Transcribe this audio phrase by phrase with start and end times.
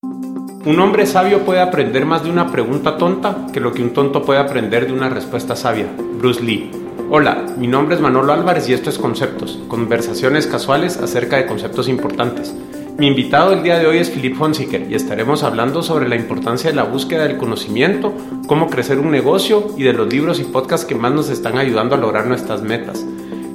[0.00, 4.22] Un hombre sabio puede aprender más de una pregunta tonta que lo que un tonto
[4.22, 5.88] puede aprender de una respuesta sabia.
[6.20, 6.70] Bruce Lee.
[7.10, 11.88] Hola, mi nombre es Manolo Álvarez y esto es Conceptos, conversaciones casuales acerca de conceptos
[11.88, 12.54] importantes.
[12.96, 16.70] Mi invitado el día de hoy es Philip Honsiker y estaremos hablando sobre la importancia
[16.70, 18.14] de la búsqueda del conocimiento,
[18.46, 21.96] cómo crecer un negocio y de los libros y podcasts que más nos están ayudando
[21.96, 23.04] a lograr nuestras metas.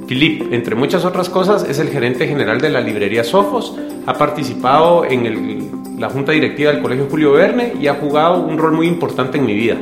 [0.06, 3.76] Philip, entre muchas otras cosas, es el gerente general de la librería Sofos,
[4.06, 8.72] ha participado en la junta directiva del Colegio Julio Verne y ha jugado un rol
[8.72, 9.78] muy importante en mi vida.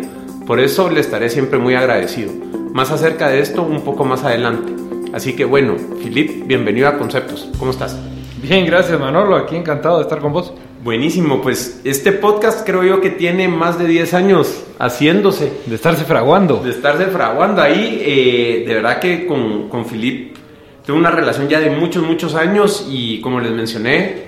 [0.46, 2.32] Por eso le estaré siempre muy agradecido.
[2.72, 4.72] Más acerca de esto un poco más adelante.
[5.12, 7.48] Así que bueno, Filip, bienvenido a Conceptos.
[7.58, 7.98] ¿Cómo estás?
[8.42, 10.52] Bien, gracias Manolo, aquí encantado de estar con vos.
[10.82, 15.52] Buenísimo, pues este podcast creo yo que tiene más de 10 años haciéndose.
[15.66, 16.56] De estarse fraguando.
[16.56, 18.02] De estarse fraguando ahí.
[18.04, 20.36] Eh, de verdad que con, con Filip
[20.84, 24.24] tengo una relación ya de muchos, muchos años y como les mencioné,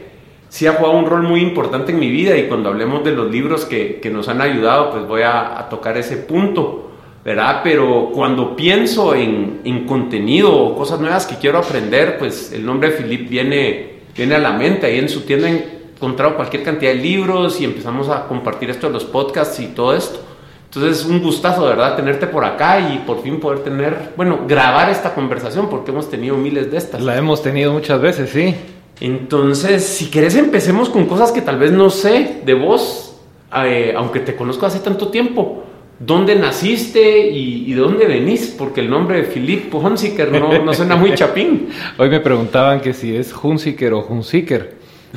[0.48, 3.28] sí ha jugado un rol muy importante en mi vida y cuando hablemos de los
[3.28, 6.92] libros que, que nos han ayudado, pues voy a, a, tocar ese punto,
[7.24, 7.62] ¿verdad?
[7.65, 12.90] Pero cuando pienso en, en, contenido o cosas nuevas que quiero aprender, pues el nombre
[12.90, 14.87] de Philip viene, viene a la mente.
[14.87, 18.87] Ahí en su tienda he encontrado cualquier cantidad de libros y empezamos a compartir esto
[18.87, 20.20] de los podcasts y todo esto.
[20.66, 21.95] Entonces es un gustazo, ¿verdad?
[21.95, 26.37] Tenerte por acá y por fin poder tener, bueno, grabar esta conversación porque hemos tenido
[26.37, 27.01] miles de estas.
[27.01, 28.57] La hemos tenido muchas veces, sí.
[29.01, 33.16] Entonces, si querés, empecemos con cosas que tal vez no sé de vos,
[33.65, 35.65] eh, aunque te conozco hace tanto tiempo.
[35.98, 38.54] ¿Dónde naciste y, y, de dónde venís?
[38.59, 41.68] Porque el nombre de Philip Hunziker no, no suena muy chapín.
[41.98, 44.74] Hoy me preguntaban que si es Hunziker o Hunziker.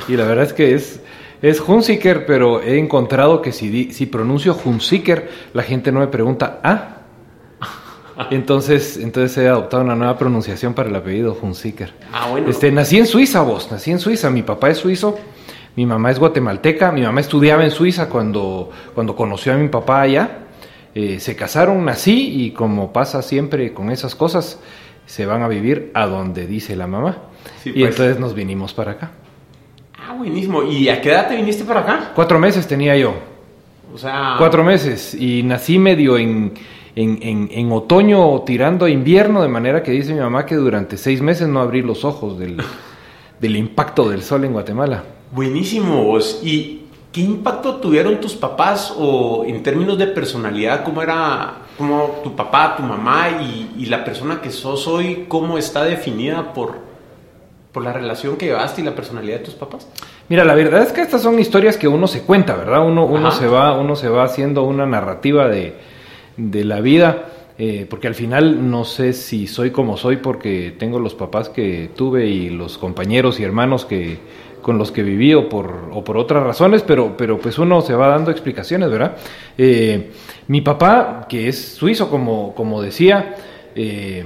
[0.08, 1.02] Y la verdad es que es,
[1.42, 6.60] es Hunziker, pero he encontrado que si, si pronuncio Hunziker, la gente no me pregunta,
[6.64, 6.98] ah,
[8.30, 11.92] entonces, entonces he adoptado una nueva pronunciación para el apellido Hunziker.
[12.14, 12.50] Ah, bueno.
[12.50, 14.30] Este, nací en Suiza, vos, nací en Suiza.
[14.30, 15.18] Mi papá es suizo,
[15.76, 20.02] mi mamá es guatemalteca, mi mamá estudiaba en Suiza cuando, cuando conoció a mi papá
[20.02, 20.44] allá.
[21.00, 24.60] Eh, se casaron, nací y como pasa siempre con esas cosas,
[25.06, 27.20] se van a vivir a donde dice la mamá.
[27.62, 27.92] Sí, y pues.
[27.92, 29.12] entonces nos vinimos para acá.
[29.96, 30.64] Ah, buenísimo.
[30.64, 32.12] ¿Y a qué edad te viniste para acá?
[32.16, 33.14] Cuatro meses tenía yo.
[33.94, 34.38] O sea...
[34.40, 35.14] Cuatro meses.
[35.14, 36.54] Y nací medio en
[36.96, 40.98] en, en, en, otoño tirando a invierno, de manera que dice mi mamá que durante
[40.98, 42.58] seis meses no abrí los ojos del,
[43.40, 45.04] del impacto del sol en Guatemala.
[45.32, 46.42] Buenísimo, vos.
[46.44, 50.84] ¿Y qué impacto tuvieron tus papás o en términos de personalidad?
[50.84, 55.26] ¿Cómo era como tu papá, tu mamá y, y, la persona que sos hoy?
[55.28, 56.76] ¿Cómo está definida por,
[57.72, 59.88] por la relación que llevaste y la personalidad de tus papás?
[60.30, 62.86] Mira, la verdad es que estas son historias que uno se cuenta, ¿verdad?
[62.86, 65.98] Uno, uno, se, va, uno se va haciendo una narrativa de
[66.38, 67.26] de la vida,
[67.58, 71.90] eh, porque al final no sé si soy como soy porque tengo los papás que
[71.96, 74.20] tuve y los compañeros y hermanos que
[74.68, 77.94] con los que viví o por, o por otras razones, pero, pero pues uno se
[77.94, 79.16] va dando explicaciones, ¿verdad?
[79.58, 80.12] Eh,
[80.50, 83.34] mi papá, que es suizo, como, como decía,
[83.76, 84.26] eh,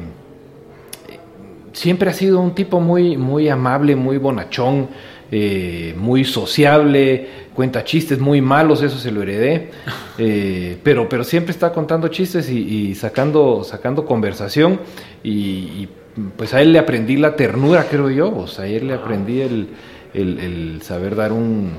[1.74, 4.88] siempre ha sido un tipo muy, muy amable, muy bonachón,
[5.32, 9.70] eh, muy sociable, cuenta chistes muy malos, eso se lo heredé,
[10.18, 12.58] eh, pero, pero siempre está contando chistes y,
[12.90, 14.80] y sacando, sacando conversación
[15.24, 15.90] y, y,
[16.36, 19.42] pues a él le aprendí la ternura, creo yo, o sea, a él le aprendí
[19.42, 19.68] el,
[20.14, 21.72] el, el saber dar un,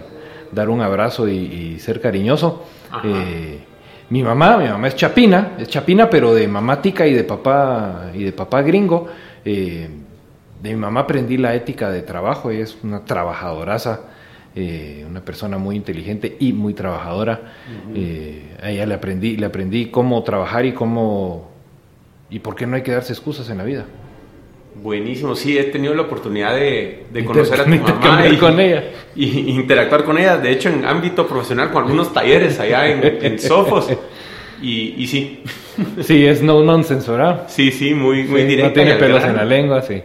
[0.53, 2.65] dar un abrazo y, y ser cariñoso.
[3.04, 3.59] Eh,
[4.10, 8.10] mi mamá, mi mamá es chapina, es chapina, pero de mamá tica y de papá
[8.15, 9.09] y de papá gringo.
[9.44, 9.88] Eh,
[10.62, 14.00] de mi mamá aprendí la ética de trabajo, ella es una trabajadoraza,
[14.54, 17.41] eh, una persona muy inteligente y muy trabajadora.
[17.42, 17.94] Uh -huh.
[17.97, 21.50] eh, a ella le aprendí, le aprendí cómo trabajar y cómo
[22.31, 23.87] y por qué no hay que darse excusas en la vida.
[24.75, 28.84] Buenísimo, sí, he tenido la oportunidad de, de conocer a tu mamá y, con ella.
[29.15, 33.38] y interactuar con ella, de hecho en ámbito profesional con algunos talleres allá en, en
[33.38, 33.88] Sofos.
[34.62, 35.43] Y, y, sí.
[36.03, 37.44] Sí, es no nonsense, ¿verdad?
[37.49, 38.69] Sí, sí, muy, muy sí, directa.
[38.69, 40.03] No tiene pelos en la lengua, sí.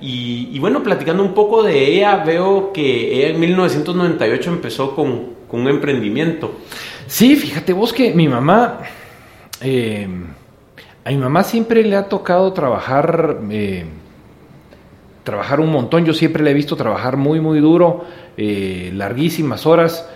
[0.00, 5.34] Y, y, bueno, platicando un poco de ella, veo que ella en 1998 empezó con,
[5.48, 6.50] con un emprendimiento.
[7.06, 8.80] Sí, fíjate vos que mi mamá,
[9.60, 10.08] eh,
[11.04, 13.84] a mi mamá siempre le ha tocado trabajar, eh,
[15.24, 16.04] trabajar un montón.
[16.04, 18.04] Yo siempre le he visto trabajar muy, muy duro,
[18.36, 20.08] eh, larguísimas horas.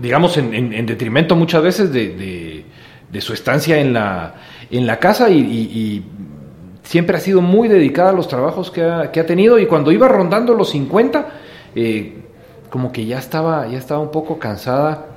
[0.00, 2.64] digamos, en, en, en, detrimento muchas veces de, de,
[3.10, 4.34] de, su estancia en la,
[4.70, 6.04] en la casa y
[6.84, 9.90] siempre ha sido muy dedicada a los trabajos que ha, que ha tenido y cuando
[9.90, 11.28] iba rondando los 50,
[11.74, 12.12] eh,
[12.70, 15.13] como que ya estaba, ya estaba un poco cansada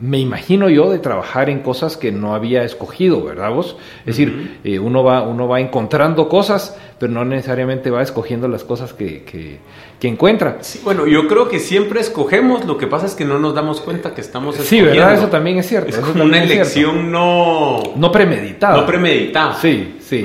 [0.00, 3.76] me imagino yo de trabajar en cosas que no había escogido, ¿verdad vos?
[4.00, 8.64] Es decir, eh, uno, va, uno va encontrando cosas, pero no necesariamente va escogiendo las
[8.64, 10.58] cosas que, que, encuentra.
[10.84, 14.14] bueno, yo creo que siempre escogemos, lo que pasa es que no nos damos cuenta
[14.14, 14.92] que estamos escogiendo.
[14.92, 15.14] Sí, ¿verdad?
[15.14, 15.90] Eso también es cierto.
[15.90, 17.82] Es una elección no...
[17.94, 18.78] No premeditada.
[18.78, 19.54] No premeditada.
[19.56, 20.24] Sí, sí,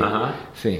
[0.53, 0.79] sí.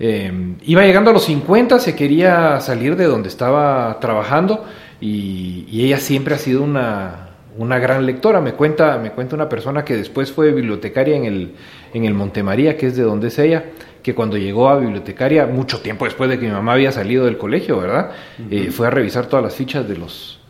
[0.00, 4.64] Eh, iba llegando a los 50, se quería salir de donde estaba trabajando
[5.00, 7.25] y ella siempre ha sido una
[7.58, 8.40] una gran lectora.
[8.40, 11.54] Me cuenta, me cuenta una persona que después fue bibliotecaria en el,
[11.92, 13.64] en el Montemaría, que es de donde es ella,
[14.02, 17.38] que cuando llegó a bibliotecaria, mucho tiempo después de que mi mamá había salido del
[17.38, 18.12] colegio, ¿verdad?
[18.50, 20.40] Eh, fue a revisar todas las fichas de los,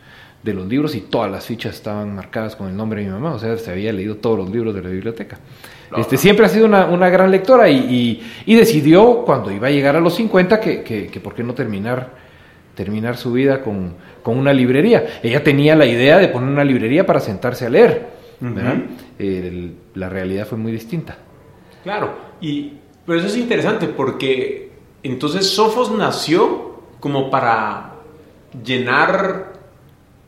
[0.43, 3.35] de los libros y todas las fichas estaban marcadas con el nombre de mi mamá,
[3.35, 5.39] o sea, se había leído todos los libros de la biblioteca.
[5.97, 9.95] Este, siempre ha sido una, una gran lectora y, y, decidió, cuando iba a llegar
[9.95, 12.26] a los 50, que, que, que por qué no terminar
[12.77, 13.95] terminar su vida con,
[14.25, 15.21] una librería.
[15.23, 18.07] Ella tenía la idea de poner una librería para sentarse a leer.
[19.95, 21.17] la realidad fue muy distinta.
[21.83, 22.75] Claro, y,
[23.05, 24.71] pero eso es interesante porque
[25.03, 27.95] entonces Sofos nació como para
[28.65, 29.53] llenar,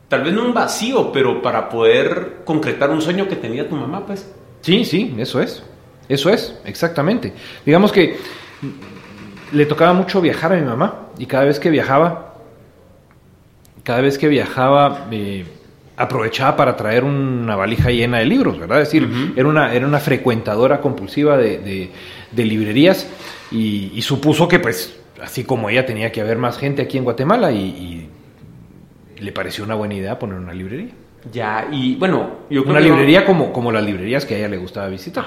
[0.07, 4.05] tal vez no un vacío, pero para poder concretar un sueño que tenía tu mamá,
[4.05, 4.33] pues.
[4.61, 5.63] Sí, sí, eso es.
[6.07, 7.33] Eso es, exactamente.
[7.63, 8.17] Digamos que
[9.51, 12.28] le tocaba mucho viajar a mi mamá y cada vez que viajaba
[13.89, 15.43] cada vez que viajaba eh,
[15.97, 18.81] aprovechaba para traer una valija llena de libros, ¿verdad?
[18.81, 21.89] Es decir, era, una, era una frecuentadora compulsiva de,
[22.35, 23.07] librerías
[23.49, 27.51] y, supuso que, pues, así como ella tenía que haber más gente aquí en Guatemala
[27.51, 28.07] y,
[29.17, 30.91] le pareció una buena idea poner una librería.
[31.33, 34.57] Ya, y bueno, yo creo Una librería como, como las librerías que a ella le
[34.57, 35.25] gustaba visitar.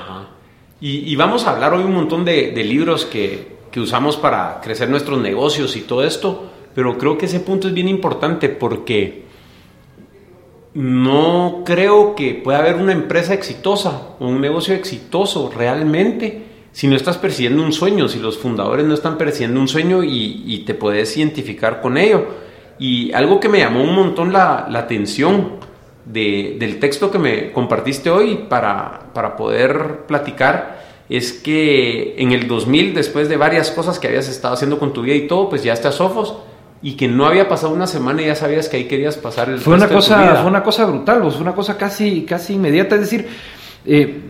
[0.81, 5.21] Y, vamos a hablar hoy un montón de, libros que, que usamos para crecer nuestros
[5.21, 6.52] negocios y todo esto.
[6.75, 9.23] Pero creo que ese punto es bien importante porque
[10.75, 16.97] no creo que pueda haber una empresa exitosa o un negocio exitoso realmente si no
[16.97, 21.15] estás persiguiendo un sueño, si los fundadores no están persiguiendo un sueño y, te puedes
[21.19, 22.25] identificar con ello.
[22.79, 25.59] Y algo que me llamó un montón la, atención
[26.07, 32.95] del texto que me compartiste hoy para, para poder platicar es que en el 2000,
[32.95, 35.75] después de varias cosas que habías estado haciendo con tu vida y todo, pues ya
[35.75, 36.37] estás Sofos
[36.83, 39.61] y que no había pasado una semana y ya sabías que ahí querías pasar el
[39.61, 42.97] fue una cosa fue una cosa brutal fue una cosa casi casi inmediata.
[42.97, 43.29] Es decir
[43.87, 44.21] eh,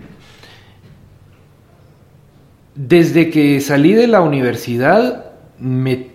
[2.75, 6.11] desde que salí de la universidad me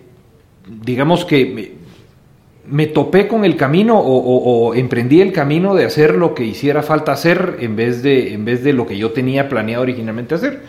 [0.66, 1.77] digamos que me
[2.88, 7.56] topé con el camino o, emprendí el camino de hacer lo que hiciera falta hacer
[7.60, 10.62] en vez de, en vez de lo que yo tenía planeado originalmente hacer.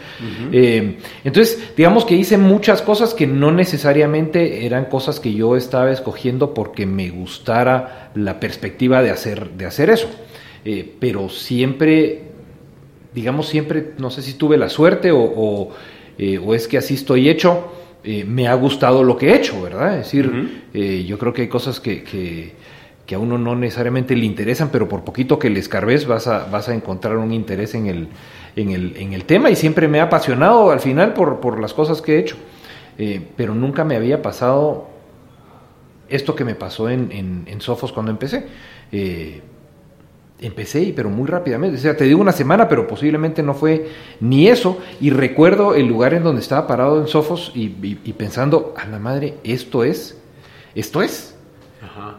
[0.51, 5.91] Eh, entonces, digamos que hice muchas cosas que no necesariamente eran cosas que yo estaba
[5.91, 10.09] escogiendo porque me gustara la perspectiva de hacer, de hacer eso.
[10.63, 12.21] Eh, pero siempre,
[13.13, 15.69] digamos, siempre, no sé si tuve la suerte o,
[16.17, 17.71] eh, o es que así estoy hecho
[18.03, 19.97] eh, me ha gustado lo que he hecho, ¿verdad?
[19.97, 22.53] Es decir, eh, yo creo que hay cosas que, que,
[23.13, 26.69] a uno no necesariamente le interesan, pero por poquito que le escarbes vas a, vas
[26.69, 28.07] a encontrar un interés en el,
[28.55, 31.73] en, el, en el tema y siempre me ha apasionado al final por, por las
[31.73, 32.35] cosas que he hecho.
[32.99, 34.89] Eh, pero nunca me había pasado
[36.07, 38.45] esto que me pasó en, en, en Sofos cuando empecé.
[40.41, 41.77] Empecé, pero muy rápidamente.
[41.77, 43.89] O sea, te digo una semana, pero posiblemente no fue
[44.21, 44.77] ni eso.
[45.01, 47.67] Y recuerdo el lugar en donde estaba parado en Sofos y,
[48.13, 50.17] pensando, a la madre, esto es,
[50.75, 51.35] esto es.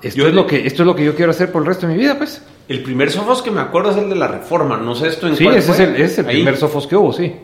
[0.02, 1.94] Esto, es lo que, esto es lo que yo quiero hacer por el resto de
[1.94, 2.42] mi vida, pues.
[2.68, 4.76] El primer Sofos que me acuerdo es el de la Reforma.
[4.76, 7.34] No sé esto en Sí, ese es el, es el primer Sofos que hubo, sí.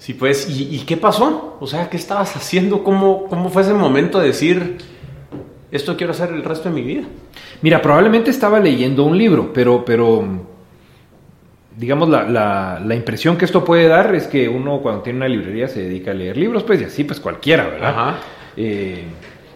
[0.00, 1.58] Sí, pues, ¿y, qué pasó?
[1.60, 2.82] O sea, ¿qué estabas haciendo?
[2.82, 4.78] ¿Cómo, ¿Cómo fue ese momento de decir,
[5.70, 7.02] esto quiero hacer el resto de mi vida?
[7.62, 10.24] Mira, probablemente estaba leyendo un libro, pero, pero
[11.76, 15.68] digamos, la, la, impresión que esto puede dar es que uno cuando tiene una librería
[15.68, 18.16] se dedica a leer libros, pues y así, pues cualquiera, ¿verdad?
[18.56, 19.04] Eh,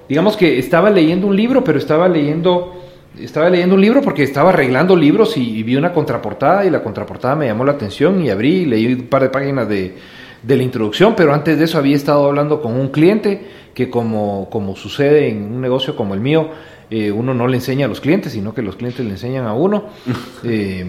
[0.09, 2.83] digamos que estaba leyendo un libro, pero estaba leyendo,
[3.19, 7.35] estaba leyendo un libro porque estaba arreglando libros y, vi una contraportada y la contraportada
[7.35, 9.95] me llamó la atención y abrí y leí un par de páginas de,
[10.43, 14.49] de la introducción, pero antes de eso había estado hablando con un cliente que como,
[14.51, 16.51] como sucede en un negocio como el mío,
[16.91, 19.55] eh, uno no le enseña a los clientes, sino que los clientes le enseñan a
[19.55, 19.85] uno.
[20.45, 20.85] Eh,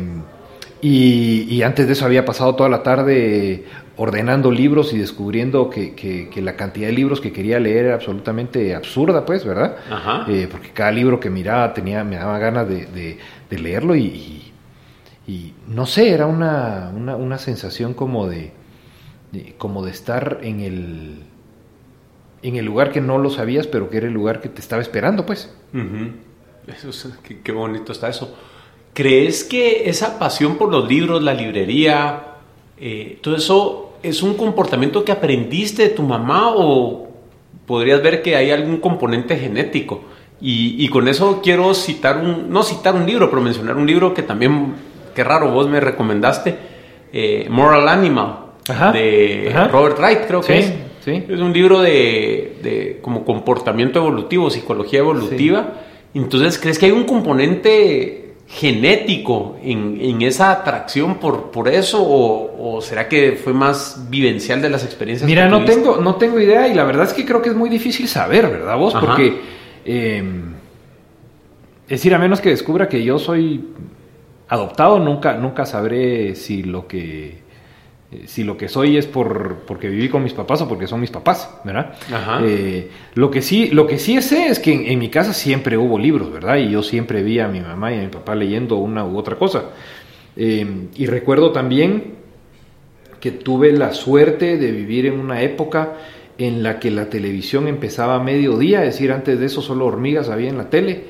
[0.82, 3.66] y, antes de eso había pasado toda la tarde
[3.98, 9.26] ordenando libros y descubriendo que, la cantidad de libros que quería leer era absolutamente absurda,
[9.26, 9.78] pues, ¿verdad?
[10.28, 13.18] Eh, porque cada libro que miraba tenía, me daba ganas de,
[13.50, 14.44] leerlo y,
[15.68, 18.52] no sé, era una, una, sensación como de,
[19.58, 21.24] como de estar en el
[22.42, 24.82] en el lugar que no lo sabías, pero que era el lugar que te estaba
[24.82, 25.54] esperando, pues.
[26.68, 27.08] Eso es,
[27.44, 28.36] qué, bonito está eso.
[28.96, 32.24] ¿crees que esa pasión por los libros, la librería,
[32.80, 37.10] eh, todo eso es un comportamiento que aprendiste de tu mamá o
[37.68, 40.04] podrías ver que hay algún componente genético?
[40.42, 44.22] Y, con eso quiero citar un, no citar un libro, pero mencionar un libro que
[44.22, 44.76] también,
[45.16, 46.56] qué raro, vos me recomendaste,
[47.12, 48.38] eh, Moral Animal,
[48.94, 50.74] de Robert Wright, creo que es.
[51.06, 55.74] Es un libro de, como comportamiento evolutivo, psicología evolutiva.
[56.14, 62.04] Entonces, ¿crees que hay un componente genético en, esa atracción por, por eso?
[62.04, 65.30] O, será que fue más vivencial de las experiencias?
[65.30, 67.70] Mira, no tengo, no tengo idea y la verdad es que creo que es muy
[67.70, 68.94] difícil saber, ¿verdad vos?
[68.94, 69.42] Porque,
[69.86, 70.54] em,
[71.84, 73.66] es decir, a menos que descubra que yo soy
[74.48, 77.45] adoptado, nunca, nunca sabré si lo que
[78.26, 81.12] si lo que soy es por porque viví con mis papás o porque son mis
[81.12, 81.96] papás, ¿verdad?
[82.44, 85.98] Eh, lo que sí, lo que sí sé es que en, mi casa siempre hubo
[86.00, 86.58] libros, ¿verdad?
[86.58, 89.36] Y yo siempre vi a mi mamá y a mi papá leyendo una u otra
[89.36, 89.66] cosa.
[90.36, 92.16] Eh, y recuerdo también
[93.20, 95.94] que tuve la suerte de vivir en una época
[96.38, 100.30] en la que la televisión empezaba a mediodía, es decir, antes de eso solo hormigas
[100.30, 101.06] había en la tele.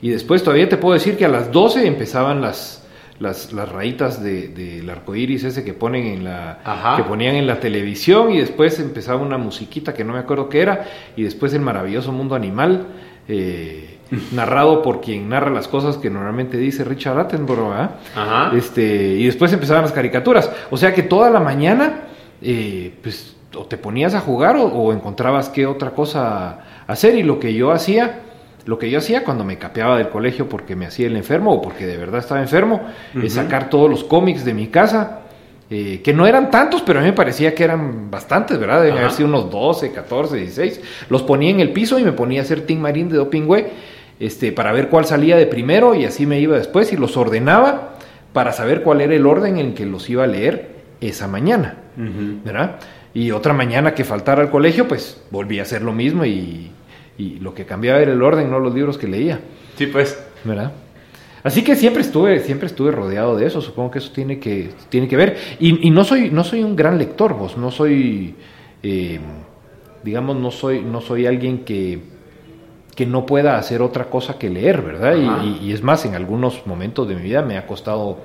[0.00, 2.83] y después todavía te puedo decir que a las 12 empezaban las
[3.18, 7.46] las, las rayitas del de, arco iris ese que ponen en la que ponían en
[7.46, 11.54] la televisión y después empezaba una musiquita que no me acuerdo qué era y después
[11.54, 12.86] el maravilloso mundo animal
[13.28, 13.98] eh,
[14.32, 17.90] narrado por quien narra las cosas que normalmente dice Richard Attenborough
[18.54, 20.50] este y después empezaban las caricaturas.
[20.70, 22.00] O sea que toda la mañana
[22.42, 27.22] eh, pues o te ponías a jugar o, o encontrabas qué otra cosa hacer y
[27.22, 28.20] lo que yo hacía
[28.66, 31.62] lo que yo hacía cuando me capeaba del colegio porque me hacía el enfermo o
[31.62, 32.82] porque de verdad estaba enfermo,
[33.22, 35.20] es sacar todos los cómics de mi casa,
[35.70, 38.82] eh, que no eran tantos, pero a mí me parecía que eran bastantes, ¿verdad?
[38.82, 40.80] Deben haber sido unos 12, 14, 16.
[41.08, 43.70] Los ponía en el piso y me ponía a hacer Team Marine de Dopingüe
[44.20, 47.96] este, para ver cuál salía de primero y así me iba después y los ordenaba
[48.32, 52.76] para saber cuál era el orden en que los iba a leer esa mañana, ¿verdad?
[53.12, 56.70] Y otra mañana que faltara al colegio, pues volví a hacer lo mismo y
[57.16, 59.40] y lo que cambiaba era el orden, no los libros que leía.
[59.76, 60.22] Sí, pues.
[60.44, 60.72] ¿Verdad?
[61.44, 65.06] Así que siempre estuve, siempre estuve rodeado de eso, supongo que eso tiene que, tiene
[65.06, 65.36] que ver.
[65.60, 68.34] Y, no, soy, no soy un gran lector, vos, no soy,
[68.82, 69.20] eh,
[70.02, 72.00] digamos, no soy, no soy alguien que,
[72.96, 75.16] que no pueda hacer otra cosa que leer, ¿verdad?
[75.60, 78.20] Y, es más, en algunos momentos de mi vida me ha costado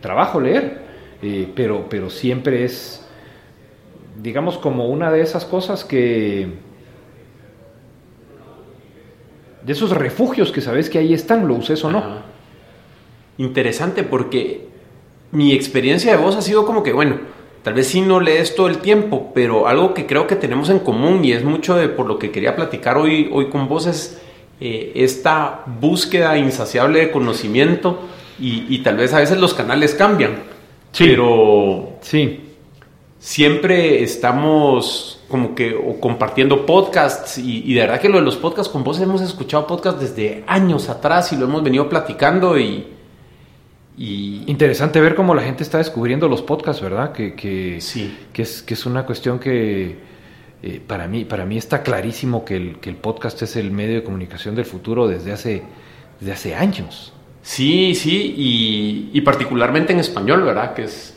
[0.00, 0.80] trabajo leer,
[1.22, 3.06] eh, pero, pero siempre es,
[4.22, 6.48] digamos, como una de esas cosas que
[9.62, 12.02] de esos refugios que sabes que ahí están, lo uses o no.
[13.38, 14.68] Interesante porque
[15.32, 17.18] mi experiencia de voz ha sido como que, bueno,
[17.62, 20.80] tal vez sí no lees todo el tiempo, pero algo que creo que tenemos en
[20.80, 24.20] común y es mucho de por lo que quería platicar hoy, hoy con vos es
[24.60, 28.00] eh, esta búsqueda insaciable de conocimiento
[28.42, 30.38] y, tal vez a veces los canales cambian.
[30.92, 31.04] Sí.
[31.08, 32.40] Pero sí.
[33.18, 38.70] siempre estamos como que o compartiendo podcasts y, de verdad que lo de los podcasts
[38.70, 42.96] con vos hemos escuchado podcasts desde años atrás y lo hemos venido platicando y,
[44.02, 47.12] Interesante ver cómo la gente está descubriendo los podcasts, ¿verdad?
[47.12, 48.16] Que, que, sí.
[48.32, 49.98] que, es, que es una cuestión que
[50.62, 53.96] eh, para, mí, para mí está clarísimo que el, que el podcast es el medio
[53.96, 55.62] de comunicación del futuro desde hace,
[56.18, 57.12] desde hace años.
[57.42, 60.72] Sí, sí, y, y particularmente en español, ¿verdad?
[60.72, 61.14] Que es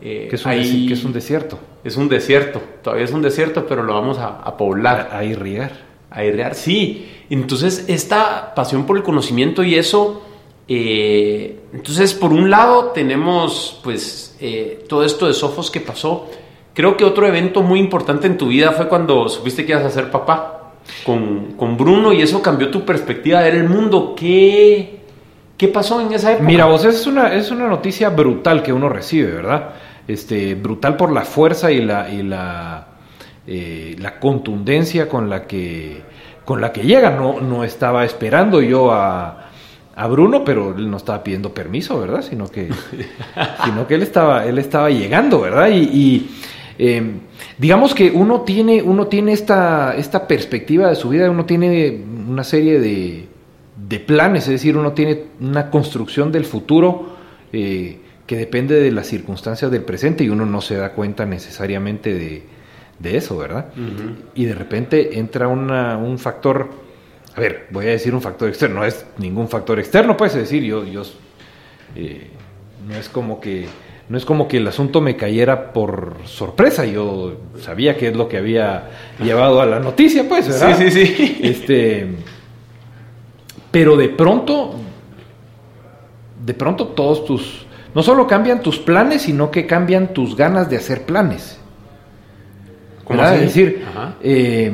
[0.00, 1.58] eh, que, es un que, es un desierto.
[1.84, 5.10] Es un desierto, todavía es un desierto, pero lo vamos a, poblar.
[5.12, 5.72] A, irrigar.
[6.10, 7.10] A irrigar, sí.
[7.28, 10.22] Entonces, esta pasión por el conocimiento y eso,
[10.66, 16.30] eh, entonces, por un lado tenemos, pues, eh, todo esto de Sofos que pasó.
[16.72, 19.90] Creo que otro evento muy importante en tu vida fue cuando supiste que ibas a
[19.90, 20.72] ser papá
[21.04, 24.14] con, con Bruno y eso cambió tu perspectiva de ver el mundo.
[24.16, 25.00] ¿Qué,
[25.56, 26.46] ¿Qué pasó en esa época?
[26.46, 29.70] Mira, vos, es una, es una noticia brutal que uno recibe, ¿verdad?
[30.08, 32.86] Este, brutal por la fuerza y la, y la,
[33.46, 36.02] eh, la contundencia con la que,
[36.44, 37.10] con la que llega.
[37.10, 39.50] No, no estaba esperando yo a,
[39.96, 42.22] a Bruno, pero él no estaba pidiendo permiso, ¿verdad?
[42.22, 42.70] Sino que,
[43.64, 45.68] sino que él estaba, él estaba llegando, ¿verdad?
[45.70, 46.28] Y,
[46.78, 47.20] em,
[47.58, 52.42] digamos que uno tiene, uno tiene esta, esta perspectiva de su vida, uno tiene una
[52.42, 53.28] serie de,
[53.76, 57.14] de planes, es decir, uno tiene una construcción del futuro
[57.52, 62.14] eh, que depende de las circunstancias del presente y uno no se da cuenta necesariamente
[62.14, 63.66] de, eso, ¿verdad?
[64.34, 66.70] Y de repente entra un factor,
[67.34, 70.62] a ver, voy a decir un factor externo, no es ningún factor externo, puedes decir,
[70.62, 71.02] yo, yo
[71.96, 72.30] eh,
[72.88, 73.66] no es como que
[74.06, 78.28] no es como que el asunto me cayera por sorpresa, yo sabía que es lo
[78.28, 80.78] que había llevado a la noticia, pues, ¿verdad?
[80.78, 81.38] Sí, sí, sí.
[81.42, 82.06] Este,
[83.70, 84.76] pero de pronto
[86.44, 87.63] de pronto todos tus,
[87.94, 91.58] no solo cambian tus planes, sino que cambian tus ganas de hacer planes.
[93.04, 93.34] ¿Cómo así?
[93.36, 93.84] Es decir,
[94.22, 94.72] eh,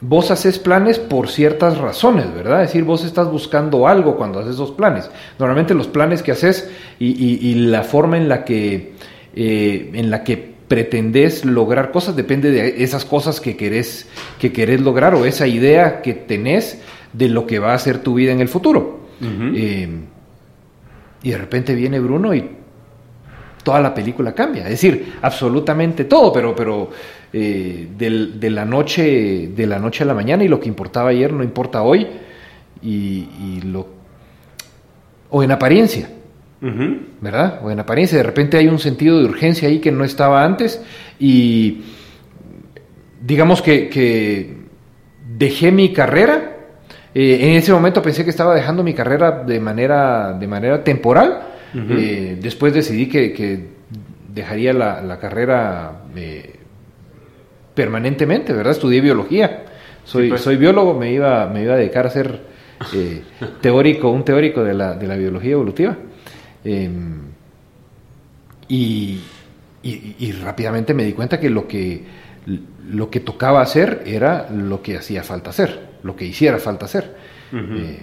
[0.00, 2.62] vos haces planes por ciertas razones, ¿verdad?
[2.62, 5.08] Es decir, vos estás buscando algo cuando haces esos planes.
[5.38, 6.68] Normalmente los planes que haces
[6.98, 8.92] y, y- y la forma en la que
[9.36, 14.06] eh, en la que pretendés lograr cosas depende de esas cosas que querés
[14.38, 16.80] que querés lograr o esa idea que tenés
[17.12, 19.00] de lo que va a ser tu vida en el futuro.
[19.56, 19.88] Eh,
[21.24, 22.48] y de repente viene Bruno y
[23.64, 24.62] toda la película cambia.
[24.64, 26.90] Es decir, absolutamente todo, pero, pero
[27.32, 31.08] eh, del- de, la noche, de la noche a la mañana y lo que importaba
[31.10, 32.06] ayer no importa hoy.
[32.82, 33.86] Y, y lo,
[35.30, 36.10] o en apariencia.
[37.20, 37.60] ¿verdad?
[37.62, 40.80] O en apariencia, de repente hay un sentido de urgencia ahí que no estaba antes
[41.18, 41.82] y
[43.22, 44.56] digamos que, que
[45.36, 46.53] dejé mi carrera.
[47.14, 51.40] Eh, en ese momento pensé que estaba dejando mi carrera de manera, de manera temporal.
[51.74, 53.68] Eh, después decidí que, que
[54.32, 56.54] dejaría la, la carrera eh,
[57.74, 58.72] permanentemente, ¿verdad?
[58.72, 59.64] Estudié biología.
[60.04, 60.40] Soy, Sí, pues.
[60.42, 62.40] soy biólogo, me iba, me iba a dedicar a ser
[63.60, 65.96] teórico, un teórico de la, de la biología evolutiva.
[66.64, 66.90] Eh,
[68.68, 69.20] y,
[69.82, 72.02] y- y rápidamente me di cuenta que lo que
[72.90, 77.16] lo que tocaba hacer era lo que hacía falta hacer, lo que hiciera falta hacer.
[77.52, 77.98] Eh,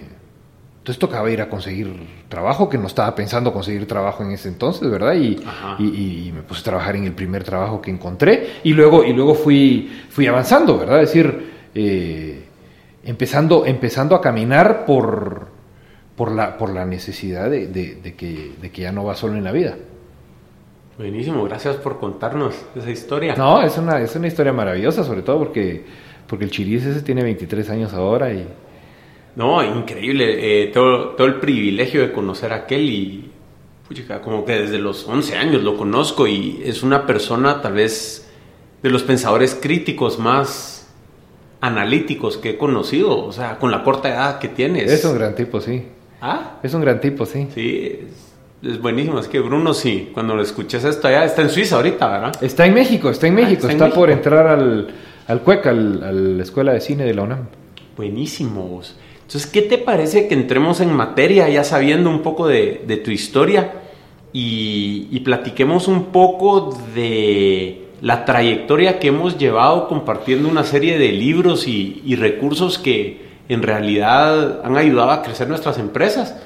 [0.78, 1.94] entonces tocaba ir a conseguir
[2.28, 5.14] trabajo, que no estaba pensando conseguir trabajo en ese entonces, ¿verdad?
[5.14, 5.76] Y, Ajá.
[5.78, 9.04] y- y- y me puse a trabajar en el primer trabajo que encontré y luego,
[9.04, 11.00] y luego fui, fui avanzando, ¿verdad?
[11.02, 12.42] Es decir, eh,
[13.04, 15.46] empezando, empezando a caminar por,
[16.16, 19.34] por, la, por la necesidad de, de- de que, de que ya no va solo
[19.36, 19.76] en la vida.
[20.98, 23.34] Buenísimo, gracias por contarnos esa historia.
[23.36, 25.84] No, es una, es una historia maravillosa, sobre todo porque,
[26.32, 28.48] porque el Chiris ese tiene 23 años ahora y...
[29.36, 30.62] No, increíble.
[30.62, 33.30] eh, todo, todo el privilegio de conocer a aquel y
[33.86, 38.26] puchica, como que desde los 11 años lo conozco y es una persona tal vez
[38.82, 40.88] de los pensadores críticos más
[41.60, 43.26] analíticos que he conocido.
[43.26, 44.90] O sea, con la corta edad que tienes.
[44.90, 45.82] Es un gran tipo, sí.
[46.22, 47.48] Ah, Es un gran tipo, sí.
[47.54, 47.98] sí,
[48.62, 49.18] es, es buenísimo.
[49.18, 52.32] Es que Bruno, sí, cuando lo escuches esto allá, está en Suiza ahorita, ¿verdad?
[52.42, 54.28] Está en México, está en Ah, México, está está, en por México.
[54.28, 54.88] entrar al,
[55.32, 57.46] al CUEC, al- a la Escuela de Cine de la UNAM.
[57.96, 58.62] Buenísimo.
[58.68, 58.96] vos.
[59.22, 63.72] Entonces, ¿qué te parece que entremos en materia ya sabiendo un poco de, tu historia
[64.32, 71.12] y, y platiquemos un poco de la trayectoria que hemos llevado compartiendo una serie de
[71.12, 76.36] libros y, recursos que en realidad han ayudado a crecer nuestras empresas?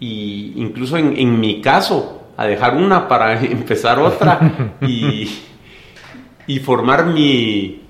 [0.00, 7.82] Y incluso en, en mi caso, a dejar una para empezar otra y formar mi,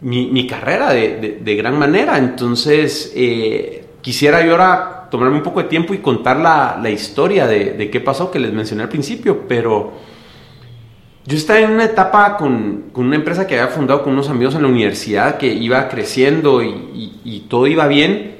[0.00, 2.18] mi, mi carrera de, de- gran manera.
[2.18, 7.46] Entonces, eh, quisiera yo ahora tomarme un poco de tiempo y contar la, la historia
[7.46, 9.92] de, de qué pasó que les mencioné al principio, pero
[11.26, 14.54] yo estaba en una etapa con, con una empresa que había fundado con unos amigos
[14.54, 18.36] en la universidad que iba creciendo y, todo iba bien.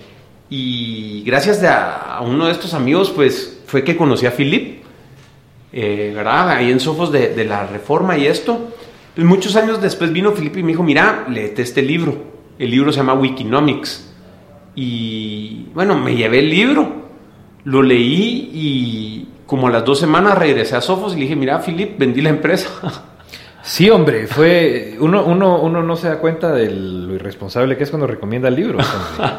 [0.49, 4.83] Y gracias a uno de estos amigos, pues fue que conocí a Philip,
[5.73, 6.51] eh, ¿verdad?
[6.51, 8.71] Ahí en Sofos de, de la Reforma y esto.
[9.15, 12.17] Pues muchos años después vino Felipe y me dijo, mira, léete este libro.
[12.59, 14.13] El libro se llama Wikinomics.
[14.75, 17.09] Y bueno, me llevé el libro,
[17.65, 21.61] lo leí y como a las dos semanas regresé a Sofos y le dije, mira,
[21.61, 22.69] Philip, vendí la empresa.
[23.63, 27.91] Sí, hombre, fue uno, uno, uno no se da cuenta de lo irresponsable que es
[27.91, 28.79] cuando recomienda el libro.
[28.79, 29.37] hombre.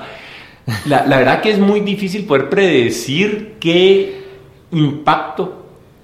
[0.85, 4.23] La, la verdad que es muy difícil poder predecir qué
[4.71, 5.60] impacto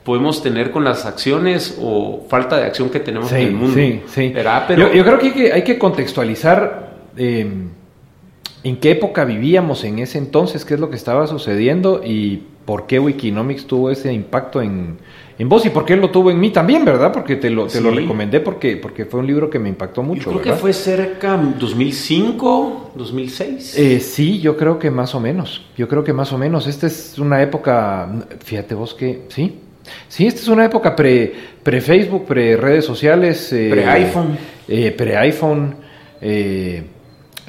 [0.07, 3.75] podemos tener con las acciones o falta de acción que tenemos en el mundo.
[3.75, 4.31] Sí, sí.
[4.33, 7.45] Pero Yo, yo creo que hay que, hay que contextualizar eh,
[8.63, 12.87] en qué época vivíamos en ese entonces, qué es lo que estaba sucediendo y por
[12.87, 14.97] qué Wikinomics tuvo ese impacto en,
[15.37, 17.11] en vos y por qué lo tuvo en mí también, ¿verdad?
[17.11, 20.07] Porque te lo, te lo recomendé porque, porque fue un libro que me impactó yo
[20.07, 20.29] mucho.
[20.29, 23.77] creo que fue cerca 2005, 2006.
[23.77, 25.65] Eh, sí, yo creo que más o menos.
[25.77, 26.65] Yo creo que más o menos.
[26.65, 29.63] Esta es una época, fíjate vos que, sí.
[30.07, 33.51] Sí, esta es una época pre, pre Facebook, pre redes sociales.
[33.53, 34.37] eh, Pre-iPhone.
[34.67, 35.75] eh, pre iPhone.
[36.21, 36.83] eh,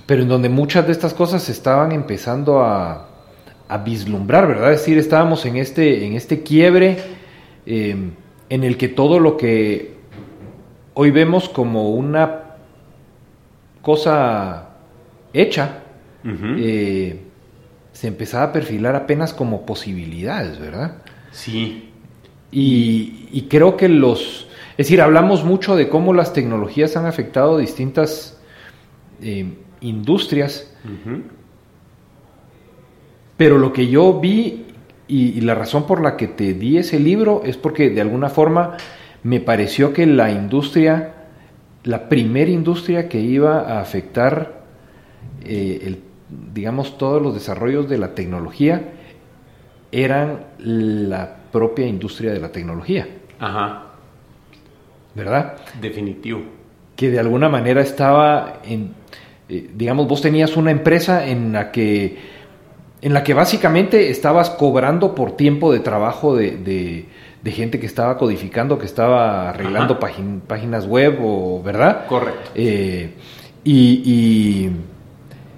[0.07, 3.09] pero en donde muchas de estas cosas se estaban empezando a,
[3.69, 4.73] a vislumbrar, ¿verdad?
[4.73, 6.97] Es decir, estábamos en este, en este quiebre
[7.67, 7.95] eh,
[8.49, 9.93] en el que todo lo que
[10.95, 12.41] hoy vemos como una
[13.83, 14.71] cosa
[15.33, 15.81] hecha,
[16.59, 17.21] eh,
[17.93, 20.99] se empezaba a perfilar apenas como posibilidades, ¿verdad?
[21.33, 21.88] sí.
[22.51, 24.49] Y, y creo que los...
[24.73, 28.39] Es decir, hablamos mucho de cómo las tecnologías han afectado distintas
[29.21, 29.47] eh,
[29.81, 30.73] industrias,
[33.37, 34.67] pero lo que yo vi
[35.09, 38.77] y, la razón por la que te di ese libro es porque de alguna forma
[39.23, 41.15] me pareció que la industria,
[41.85, 44.63] la primera industria que iba a afectar,
[45.45, 46.01] eh, el,
[46.55, 48.93] digamos, todos los desarrollos de la tecnología,
[49.91, 53.09] eran la propia industria de la tecnología.
[53.39, 53.85] Ajá.
[55.15, 55.57] ¿Verdad?
[55.81, 56.43] Definitivo.
[56.97, 58.95] Que de alguna manera estaba en,
[59.49, 62.39] eh, digamos, vos tenías una empresa en la que
[63.01, 68.19] en la que básicamente estabas cobrando por tiempo de trabajo de, de, gente que estaba
[68.19, 72.07] codificando, que estaba arreglando páginas web, o, ¿verdad?
[72.07, 72.51] Correcto.
[72.55, 73.15] Eh,
[73.65, 74.69] y,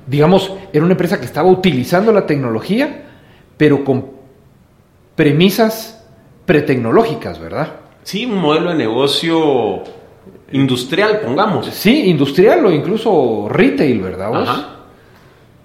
[0.07, 3.07] digamos, era una empresa que estaba utilizando la tecnología,
[3.57, 4.20] pero con
[5.21, 6.03] premisas
[6.47, 7.75] pretecnológicas, ¿verdad?
[8.05, 9.83] Sí, un modelo de negocio
[10.51, 11.67] industrial, pongamos.
[11.67, 14.31] Sí, industrial o incluso retail, ¿verdad?
[14.31, 14.67] Vos?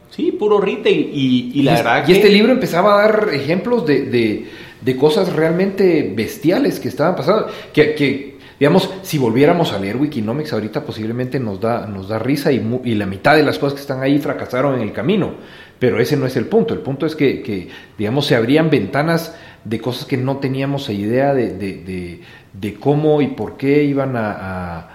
[0.09, 1.09] Sí, puro retail.
[1.13, 4.45] Y, y la verdad y este libro empezaba a dar ejemplos de,
[4.81, 7.47] de, cosas realmente bestiales que estaban pasando.
[7.71, 12.51] Que, que, digamos, si volviéramos a leer Wikinomics ahorita posiblemente nos da, nos da risa
[12.51, 15.35] y, y, la mitad de las cosas que están ahí fracasaron en el camino.
[15.79, 16.73] Pero ese no es el punto.
[16.73, 22.21] El punto es que, digamos, se abrían ventanas de cosas que no teníamos idea de,
[22.53, 24.89] de, cómo y por qué iban a,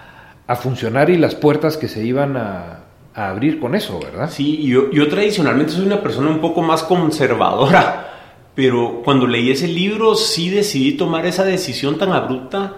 [0.61, 2.81] funcionar y las puertas que se iban a
[3.15, 4.31] a abrir con eso, ¿verdad?
[4.31, 8.09] Sí, yo, yo tradicionalmente soy una persona un poco más conservadora,
[8.55, 12.77] pero cuando leí ese libro sí decidí tomar esa decisión tan abrupta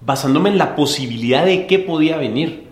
[0.00, 2.66] basándome en la posibilidad de qué podía venir.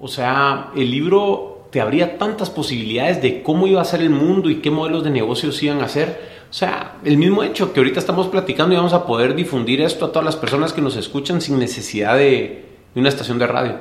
[0.00, 4.50] O sea, el libro te abría tantas posibilidades de cómo iba a ser el mundo
[4.50, 6.42] y qué modelos de negocios iban a hacer.
[6.50, 10.04] O sea, el mismo hecho que ahorita estamos platicando y vamos a poder difundir esto
[10.04, 13.76] a todas las personas que nos escuchan sin necesidad de, una estación de radio.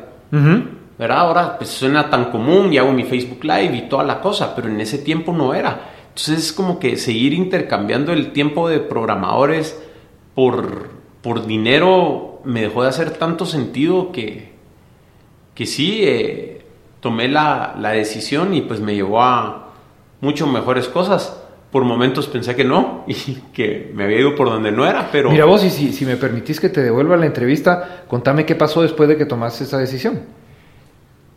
[0.97, 1.17] ¿verdad?
[1.17, 4.69] Ahora pues suena tan común y hago mi Facebook Live y toda la cosa, pero
[4.69, 5.89] en ese tiempo no era.
[6.07, 9.77] Entonces es como que seguir intercambiando el tiempo de programadores
[10.33, 14.53] por, por dinero me dejó de hacer tanto sentido que,
[15.53, 16.60] que sí, eh,
[17.01, 19.73] tomé la, la decisión y pues me llevó a
[20.21, 24.71] mucho mejores cosas por momentos pensé que no y que me había ido por donde
[24.71, 25.31] no era, pero...
[25.31, 28.81] Mira vos, y si, si me permitís que te devuelva la entrevista, contame qué pasó
[28.81, 30.21] después de que tomaste esa decisión.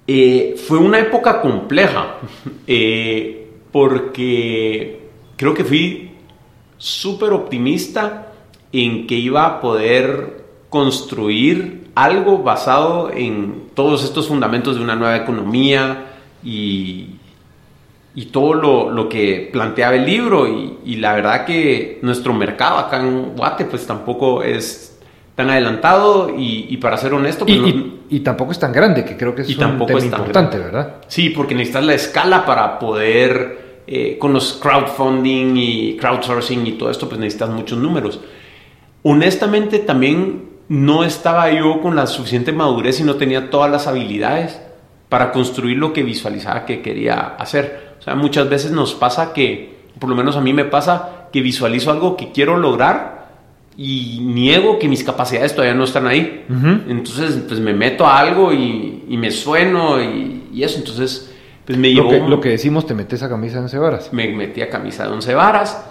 [0.06, 2.16] Eh, fue una época compleja,
[2.66, 6.10] eh, porque creo que fui
[6.76, 8.32] súper optimista
[8.72, 15.16] en que iba a poder construir algo basado en todos estos fundamentos de una nueva
[15.16, 16.06] economía
[16.42, 17.16] y,
[18.14, 22.78] y todo lo, lo, que planteaba el libro y, y, la verdad que nuestro mercado
[22.78, 24.94] acá en Guate pues tampoco es
[25.34, 27.44] tan adelantado y, para ser honesto...
[27.44, 27.58] Pues
[28.10, 30.96] y, tampoco es tan grande, que creo que es un tema importante, ¿verdad?
[31.08, 36.90] Sí, porque necesitas la escala para poder, eh, con los crowdfunding y crowdsourcing y todo
[36.90, 38.20] esto, pues necesitas muchos números.
[39.02, 44.60] Honestamente también no estaba yo con la suficiente madurez y no tenía todas las habilidades
[45.08, 47.94] para construir lo que visualizaba que quería hacer.
[47.98, 51.40] O sea, muchas veces nos pasa que, por lo menos a mí me pasa, que
[51.40, 53.28] visualizo algo que quiero lograr
[53.76, 56.44] y niego que mis capacidades todavía no están ahí.
[56.88, 60.78] Entonces, pues me meto a algo y, me sueno y, eso.
[60.78, 61.32] Entonces,
[61.64, 62.12] pues me llevó...
[62.28, 64.12] Lo que, decimos, te metes a camisa de once varas.
[64.12, 65.84] Me metí a camisa de once varas.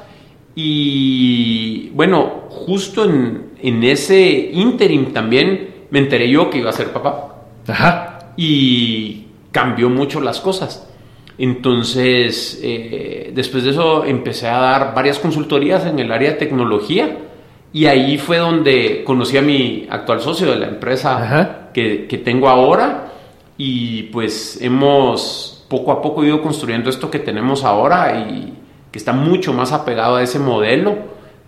[0.55, 6.91] Y bueno, justo en, en ese interim también me enteré yo que iba a ser
[6.91, 7.35] papá.
[7.67, 8.33] Ajá.
[8.37, 10.89] Y cambió mucho las cosas.
[11.37, 17.17] Entonces, eh, después de eso empecé a dar varias consultorías en el área de tecnología
[17.71, 22.49] y ahí fue donde conocí a mi actual socio de la empresa que, que, tengo
[22.49, 23.11] ahora.
[23.57, 28.53] Y pues hemos poco a poco ido construyendo esto que tenemos ahora y
[28.93, 30.95] que está mucho más apegado a ese modelo.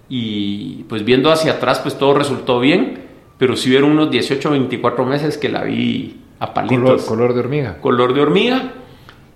[0.09, 3.05] Y pues viendo hacia atrás, pues todo resultó bien.
[3.37, 7.03] Pero sí hubieron unos 18 o 24 meses que la vi a palitos.
[7.03, 7.77] Color, color de hormiga.
[7.79, 8.73] Color de hormiga.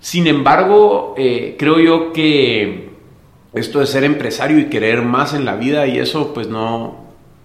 [0.00, 2.90] Sin embargo, eh, creo yo que
[3.52, 6.96] esto de ser empresario y querer más en la vida y eso pues no,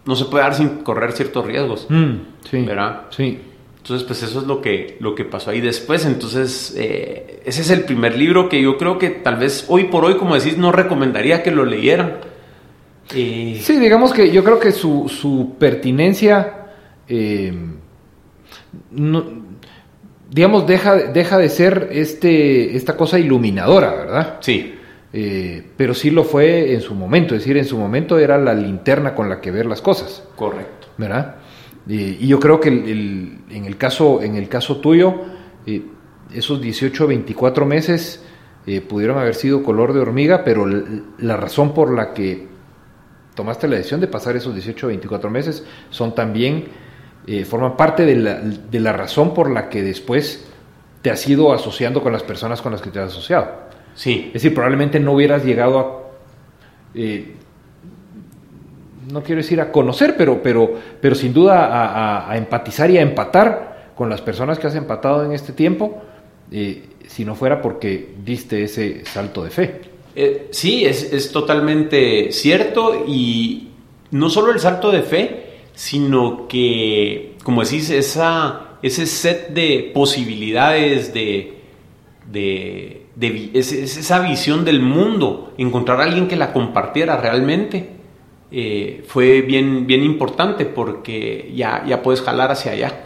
[0.06, 1.86] no se puede dar sin correr ciertos riesgos.
[1.89, 2.13] Mm,
[2.49, 2.63] sí.
[2.63, 3.04] ¿Verdad?
[3.12, 3.39] Sí.
[3.86, 6.08] Entonces pues eso es lo que, lo que pasó ahí después.
[6.08, 10.04] Entonces eh, ese es el primer libro que yo creo que tal vez hoy por
[10.04, 12.15] hoy, como decís, no recomendaría que lo leyeran.
[13.13, 16.65] Eh, sí, digamos que yo creo que su, su pertinencia...
[17.08, 17.54] Eh,
[20.32, 24.38] digamos, deja, deja de ser este, esta cosa iluminadora, ¿verdad?
[24.39, 24.74] Sí.
[25.78, 29.13] Pero sí lo fue en su momento, es decir, en su momento era la linterna
[29.13, 30.24] con la que ver las cosas.
[30.36, 30.88] Correcto.
[30.98, 31.36] ¿Verdad?
[31.88, 35.15] Y yo creo que en, el caso, en el caso tuyo,
[35.65, 35.84] eh,
[36.34, 38.24] esos 18 24 meses
[38.67, 42.48] eh, pudieron haber sido color de hormiga, pero la razón por la que
[43.36, 46.65] tomaste la decisión de pasar esos 18 o 24 meses son también,
[47.28, 50.48] eh, forman parte de la, de la, razón por la que después
[51.04, 53.65] te has ido asociando con las personas con las que te has asociado.
[53.93, 54.28] Sí.
[54.28, 56.02] Es decir, probablemente no hubieras llegado a...
[56.95, 57.36] Eh,
[59.12, 63.91] no quiero decir a conocer, pero, pero, pero sin duda a, empatizar y a empatar
[63.96, 66.02] con las personas que has empatado en este tiempo,
[66.52, 69.82] eh, si no fuera porque diste ese salto de fe.
[70.15, 73.70] Eh, sí, es, totalmente cierto y
[74.12, 81.13] no solo el salto de fe, sino que, como decís, esa, ese set de posibilidades,
[81.13, 81.54] de,
[82.32, 83.02] de,
[83.54, 87.95] esa visión del mundo, encontrar a alguien que la compartiera realmente,
[88.52, 93.04] eh, fue bien, bien importante porque ya, ya puedes jalar hacia allá.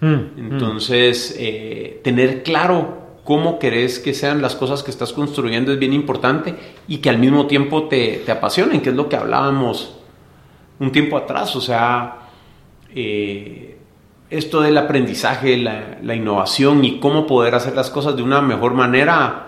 [0.00, 0.30] Mm, mm.
[0.36, 5.92] Entonces, eh, tener claro cómo querés que sean las cosas que estás construyendo es bien
[5.92, 6.54] importante
[6.86, 9.98] y que al mismo tiempo te, te apasionen, que es lo que hablábamos
[10.78, 11.54] un tiempo atrás.
[11.54, 12.28] O sea,
[12.94, 13.76] eh,
[14.30, 19.44] esto del aprendizaje, la, innovación y cómo poder hacer las cosas de una mejor manera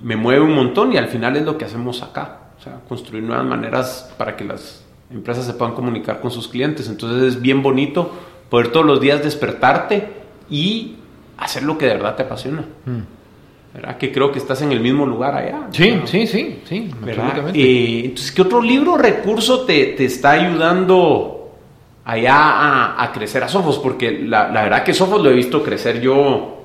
[0.00, 2.47] me mueve un montón y al final es lo que hacemos acá.
[2.68, 6.88] Sea, construir nuevas maneras para que las empresas se puedan comunicar con sus clientes.
[6.88, 8.12] Entonces es bien bonito
[8.50, 10.08] poder todos los días despertarte
[10.50, 10.96] y
[11.36, 12.64] hacer lo que de verdad te apasiona.
[12.84, 13.00] Mm.
[13.74, 13.98] ¿Verdad?
[13.98, 15.68] Que creo que estás en el mismo lugar allá.
[15.70, 16.90] Sí, sí, sí, sí,
[17.54, 21.52] eh, entonces, ¿qué otro libro o recurso te, está ayudando
[22.04, 23.78] allá a, crecer a Sofos?
[23.78, 26.62] Porque la, verdad que Sofos lo he visto crecer yo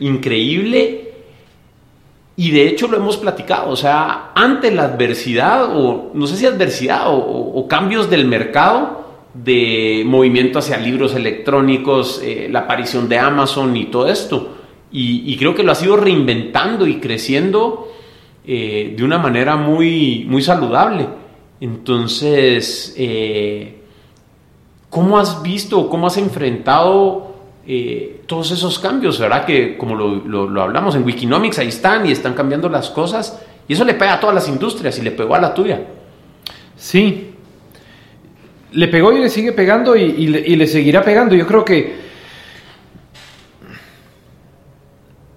[0.00, 1.01] increíble.
[2.36, 6.46] Y de hecho lo hemos platicado, o sea, ante la adversidad, o no sé si
[6.46, 9.02] adversidad, o cambios del mercado,
[9.34, 14.56] de movimiento hacia libros electrónicos, eh, la aparición de Amazon y todo esto.
[14.94, 17.88] Y, creo que lo ha sido reinventando y creciendo
[18.46, 21.08] eh, de una manera muy, muy saludable.
[21.62, 23.80] Entonces, eh,
[24.90, 27.31] ¿cómo has visto, cómo has enfrentado
[28.26, 29.18] todos esos cambios?
[29.18, 29.44] ¿Verdad?
[29.44, 33.40] Que como lo, lo, hablamos en Wikinomics, ahí están y están cambiando las cosas.
[33.68, 35.80] Y eso le pega a todas las industrias y le pegó a la tuya.
[36.76, 37.32] Sí,
[38.72, 41.34] le pegó y le sigue pegando y, le, seguirá pegando.
[41.34, 41.94] Yo creo que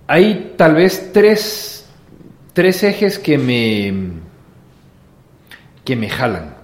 [0.07, 1.87] hay tal vez tres,
[2.53, 3.93] tres ejes que me,
[5.83, 6.55] que me jalan.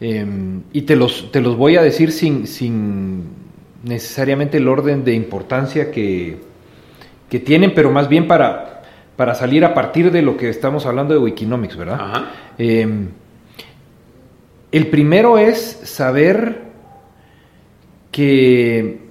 [0.00, 3.30] Em, y te los, te los voy a decir sin, sin
[3.82, 6.38] necesariamente el orden de importancia que,
[7.28, 8.82] que tienen, pero más bien para,
[9.16, 12.00] para salir a partir de lo que estamos hablando de Wikinomics, ¿verdad?
[12.00, 12.30] Ajá.
[12.58, 13.08] Em,
[14.72, 16.62] el primero es saber
[18.10, 19.06] que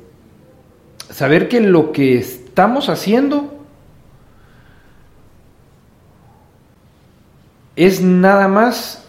[1.09, 3.55] saber que lo que estamos haciendo
[7.75, 9.07] es nada más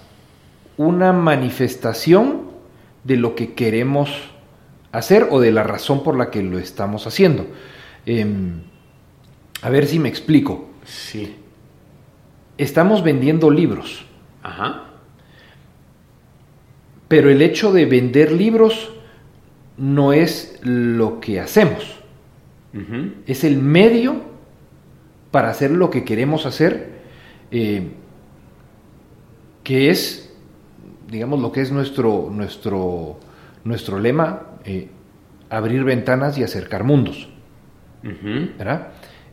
[0.76, 2.42] una manifestación
[3.04, 4.10] de lo que queremos
[4.98, 7.46] hacer o de la razón por la que lo estamos haciendo.
[8.04, 8.62] Em,
[9.62, 10.68] a ver si me explico.
[10.84, 11.36] Sí.
[12.58, 14.06] Estamos vendiendo libros.
[14.42, 14.84] Ajá.
[17.08, 18.92] Pero el hecho de vender libros
[19.76, 21.94] no es lo que hacemos.
[23.26, 24.20] Es el medio
[25.30, 27.00] para hacer lo que queremos hacer,
[27.50, 27.90] eh,
[29.64, 30.30] que es,
[31.10, 33.18] digamos, lo que es nuestro, nuestro,
[33.64, 34.88] nuestro lema, eh,
[35.48, 37.28] abrir ventanas y acercar mundos.
[38.02, 38.88] ¿Verdad?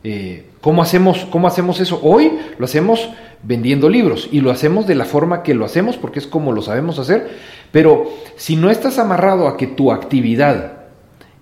[0.06, 1.98] Eh, ¿cómo, hacemos, ¿Cómo hacemos eso?
[2.02, 3.08] Hoy lo hacemos
[3.42, 6.60] vendiendo libros y lo hacemos de la forma que lo hacemos porque es como lo
[6.60, 7.30] sabemos hacer,
[7.72, 10.84] pero si no estás amarrado a que tu actividad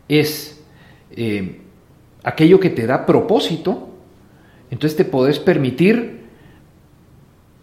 [0.08, 0.62] es
[1.10, 1.60] eh,
[2.22, 3.90] aquello que te da propósito,
[4.70, 6.22] entonces te podés permitir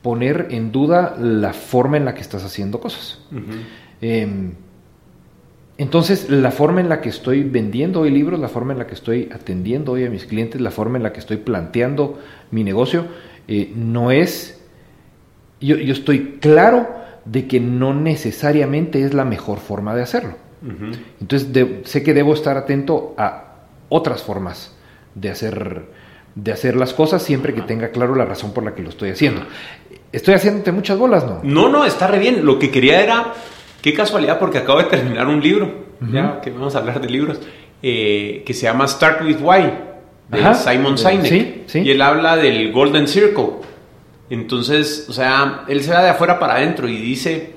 [0.01, 3.19] poner en duda la forma en la que estás haciendo cosas.
[5.79, 8.95] Entonces, la forma en la que estoy vendiendo hoy libros, la forma en la que
[8.95, 12.19] estoy atendiendo hoy a mis clientes, la forma en la que estoy planteando
[12.51, 13.05] mi negocio,
[13.47, 14.61] eh, no es,
[15.61, 16.89] yo, estoy claro
[17.23, 20.35] de que no necesariamente es la mejor forma de hacerlo.
[21.21, 21.47] Entonces
[21.85, 23.53] sé que debo estar atento a
[23.87, 24.75] otras formas
[25.15, 25.85] de hacer,
[26.35, 29.11] de hacer las cosas siempre que tenga claro la razón por la que lo estoy
[29.11, 29.43] haciendo.
[30.11, 31.39] Estoy haciéndote muchas bolas, ¿no?
[31.43, 32.45] No, no, está re bien.
[32.45, 33.33] Lo que quería era,
[33.81, 37.39] qué casualidad, porque acabo de terminar un libro, ya que vamos a hablar de libros,
[37.81, 39.71] eh, que se llama Start with Why
[40.29, 41.75] de Simon Sinek.
[41.75, 43.49] Y él habla del Golden Circle.
[44.29, 47.55] Entonces, o sea, él se va de afuera para adentro y dice,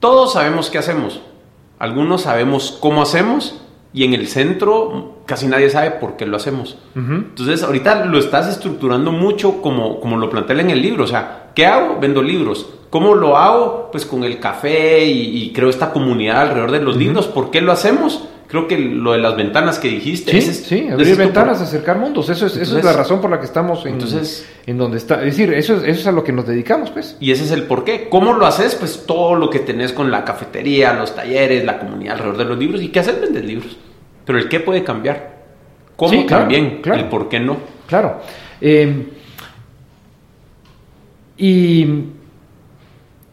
[0.00, 1.20] todos sabemos qué hacemos.
[1.78, 3.62] Algunos sabemos cómo hacemos
[3.94, 6.78] y en el centro casi nadie sabe por qué lo hacemos.
[6.94, 11.04] Entonces, ahorita lo estás estructurando mucho como, como lo plantea en el libro.
[11.04, 11.98] O sea, ¿qué hago?
[12.00, 12.66] Vendo libros.
[12.90, 13.88] ¿Cómo lo hago?
[13.90, 17.26] Pues con el café y, creo esta comunidad alrededor de los libros.
[17.26, 18.28] ¿Por qué lo hacemos?
[18.52, 20.38] Creo que lo de las ventanas que dijiste.
[20.38, 22.28] Sí, sí, abrir ventanas, acercar mundos.
[22.28, 25.20] Eso es, eso es la razón por la que estamos en, entonces, en donde está.
[25.20, 27.16] Es decir, eso es, eso es a lo que nos dedicamos, pues.
[27.18, 28.10] Y ese es el por qué.
[28.10, 28.74] ¿Cómo lo haces?
[28.74, 32.58] Pues todo lo que tenés con la cafetería, los talleres, la comunidad alrededor de los
[32.58, 32.82] libros.
[32.82, 33.18] ¿Y qué haces?
[33.18, 33.74] Vender libros.
[34.26, 35.44] Pero el qué puede cambiar.
[35.96, 36.82] ¿Cómo también?
[36.84, 37.56] El por qué no.
[37.86, 38.20] Claro.
[38.60, 39.06] Eh,
[41.38, 41.86] y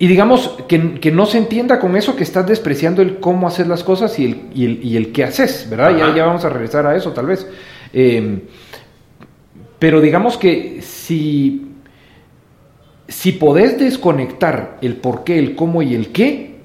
[0.01, 3.83] y digamos que, no se entienda con eso que estás despreciando el cómo hacer las
[3.83, 5.97] cosas y el, y el, qué haces, ¿verdad?
[5.97, 7.45] Ya, ya, vamos a regresar a eso tal vez.
[7.91, 8.39] Em,
[9.77, 11.73] pero digamos que si,
[13.09, 16.59] si podés desconectar el por qué, el cómo y el qué,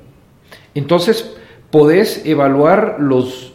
[0.76, 1.36] entonces
[1.72, 3.52] podés evaluar los,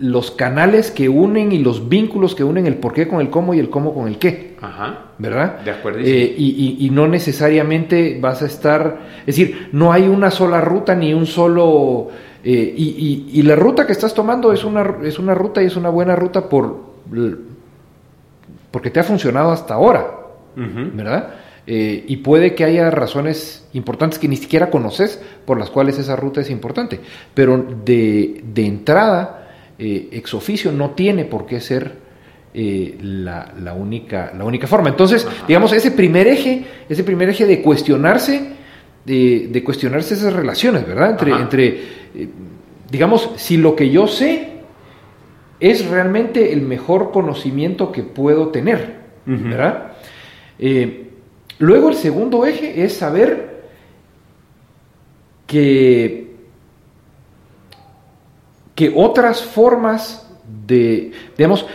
[0.00, 3.54] los canales que unen y los vínculos que unen el por qué con el cómo
[3.54, 4.56] y el cómo con el qué.
[4.60, 5.06] Ajá.
[5.18, 5.60] ¿Verdad?
[5.60, 6.00] De acuerdo.
[6.00, 11.12] Eh, y, no necesariamente vas a estar, es decir, no hay una sola ruta ni
[11.12, 12.08] un solo...
[12.44, 15.90] Eh, y, la ruta que estás tomando es una, es una ruta y es una
[15.90, 16.76] buena ruta por,
[18.70, 20.06] porque te ha funcionado hasta ahora,
[20.54, 21.34] ¿verdad?
[21.66, 26.16] Eh, y puede que haya razones importantes que ni siquiera conoces por las cuales esa
[26.16, 26.98] ruta es importante,
[27.34, 29.47] pero de, de entrada
[29.80, 31.92] eh, ex oficio no tiene por qué ser
[32.52, 34.88] eh, la, única, la única forma.
[34.88, 38.54] Entonces, digamos, ese primer eje, ese primer eje de cuestionarse,
[39.04, 41.10] de, cuestionarse esas relaciones, ¿verdad?
[41.10, 42.28] Entre, entre eh,
[42.90, 44.48] digamos, si lo que yo sé
[45.60, 49.92] es realmente el mejor conocimiento que puedo tener, ¿verdad?
[51.58, 53.64] luego el segundo eje es saber
[55.46, 56.27] que
[58.78, 60.24] que otras formas
[60.68, 61.66] de, digamos,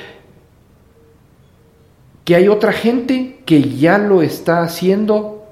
[2.23, 5.43] que hay otra gente que ya lo está haciendo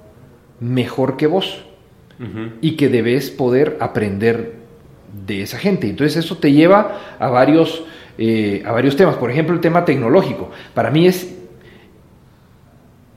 [0.62, 1.66] mejor que vos
[2.62, 4.60] y que debes poder aprender
[5.28, 5.90] de esa gente.
[5.90, 7.84] Entonces eso te lleva a varios,
[8.18, 9.18] eh, a varios temas.
[9.18, 10.52] Por ejemplo, el tema tecnológico.
[10.74, 11.36] Para mí es,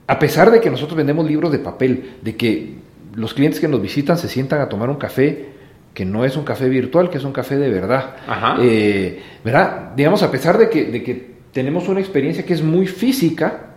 [0.07, 2.73] a pesar de que nosotros vendemos libros de papel, de que
[3.13, 5.54] los clientes que nos visitan se sientan a tomar un café
[5.95, 8.17] que no es un café virtual, que es un café de verdad.
[8.61, 9.93] Eh, ¿Verdad?
[9.95, 13.67] Digamos, a pesar de que, de que tenemos una experiencia que es muy física,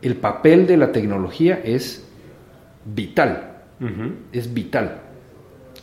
[0.00, 2.06] el papel de la tecnología es
[2.84, 3.50] vital.
[4.32, 5.00] Es vital.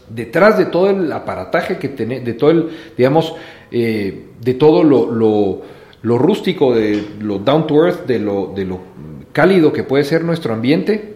[0.09, 3.35] Detrás de todo el aparataje que tenemos, de todo el, digamos,
[3.69, 5.11] eh, de todo lo,
[6.01, 8.79] lo, rústico, de lo down to earth, de lo, de lo
[9.33, 11.10] cálido que puede ser nuestro ambiente,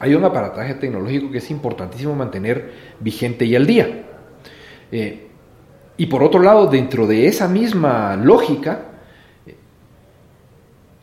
[0.00, 4.04] hay un aparataje tecnológico que es importantísimo mantener vigente y al día.
[4.90, 5.26] Eh,
[5.96, 8.82] y por otro lado, dentro de esa misma lógica,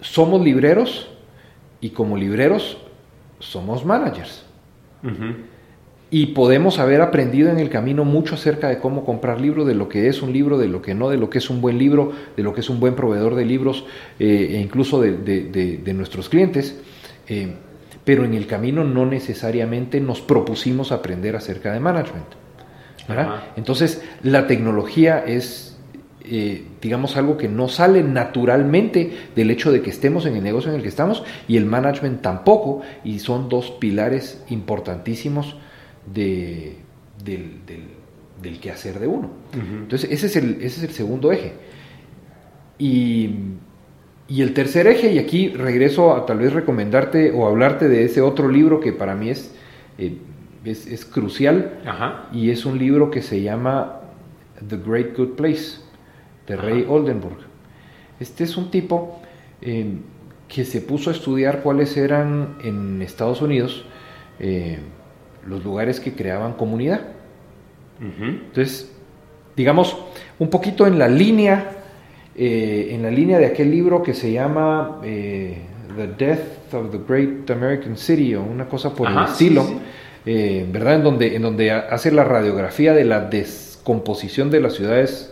[0.01, 1.09] somos libreros
[1.81, 2.77] y como libreros
[3.39, 4.45] somos managers.
[6.09, 9.89] Y podemos haber aprendido en el camino mucho acerca de cómo comprar libros, de lo
[9.89, 12.11] que es un libro, de lo que no, de lo que es un buen libro,
[12.37, 13.85] de lo que es un buen proveedor de libros
[14.19, 16.79] eh, e incluso de, nuestros clientes.
[17.27, 17.55] Eh,
[18.05, 22.43] pero en el camino no necesariamente nos propusimos aprender acerca de management.
[23.55, 25.77] Entonces, la tecnología es,
[26.23, 30.69] eh, digamos, algo que no sale naturalmente del hecho de que estemos en el negocio
[30.69, 35.57] en el que estamos y el management tampoco, y son dos pilares importantísimos
[36.13, 36.77] de,
[37.23, 37.59] del,
[38.41, 39.29] del, quehacer de uno.
[39.53, 41.53] Entonces, ese es, el, ese es el segundo eje.
[42.79, 43.35] Y
[44.27, 48.21] y el tercer eje, y aquí regreso a tal vez recomendarte o hablarte de ese
[48.21, 49.53] otro libro que para mí es,
[49.97, 50.17] eh,
[50.63, 51.79] es, crucial,
[52.31, 53.99] y es un libro que se llama
[54.65, 55.79] The Great Good Place,
[56.47, 57.39] de Ray Oldenburg.
[58.19, 59.19] Este es un tipo
[59.61, 59.97] eh,
[60.47, 63.85] que se puso a estudiar cuáles eran en Estados Unidos
[64.39, 64.79] eh,
[65.45, 67.01] los lugares que creaban comunidad.
[67.99, 68.91] Entonces,
[69.55, 69.97] digamos,
[70.39, 71.82] un poquito en la línea
[72.35, 75.57] eh, en la línea de aquel libro que se llama eh,
[75.95, 79.63] The Death of the Great American City o una cosa por el estilo,
[80.25, 80.95] eh, ¿verdad?
[80.95, 85.29] En donde, en donde hace la radiografía de la descomposición de las ciudades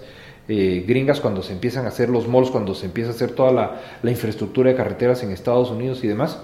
[0.47, 3.53] gringas cuando se empiezan a hacer los malls, cuando se empieza a hacer toda
[4.03, 6.39] la, infraestructura de carreteras en Estados Unidos y demás.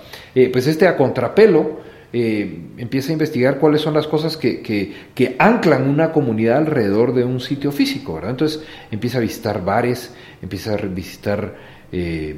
[0.53, 1.79] pues este a contrapelo
[2.13, 4.95] eh, empieza a investigar cuáles son las cosas que,
[5.39, 8.31] anclan una comunidad alrededor de un sitio físico, ¿verdad?
[8.31, 11.55] Entonces empieza a visitar bares, empieza a visitar
[11.91, 12.37] eh,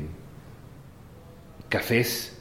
[1.69, 2.39] cafés,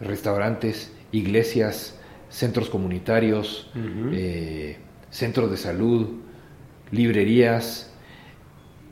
[0.00, 1.98] restaurantes, iglesias,
[2.28, 3.70] centros comunitarios,
[4.12, 4.76] eh,
[5.10, 6.08] centros de salud,
[6.90, 7.90] librerías,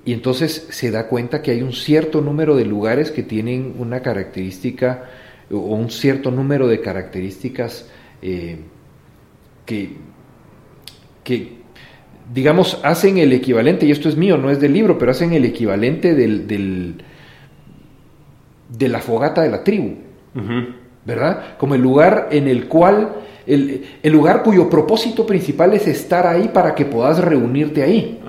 [0.06, 4.00] y entonces se da cuenta que hay un cierto número de lugares que tienen una
[4.00, 5.10] característica
[5.50, 7.88] o un cierto número de características
[8.22, 8.58] eh,
[9.64, 9.96] que,
[11.22, 11.58] que,
[12.32, 15.44] digamos, hacen el equivalente, y esto es mío, no es del libro, pero hacen el
[15.44, 17.02] equivalente del, del
[18.68, 19.94] de la fogata de la tribu,
[21.04, 21.56] ¿verdad?
[21.58, 23.12] Como el lugar en el cual,
[23.46, 28.20] el, el, lugar cuyo propósito principal es estar ahí para que puedas reunirte ahí,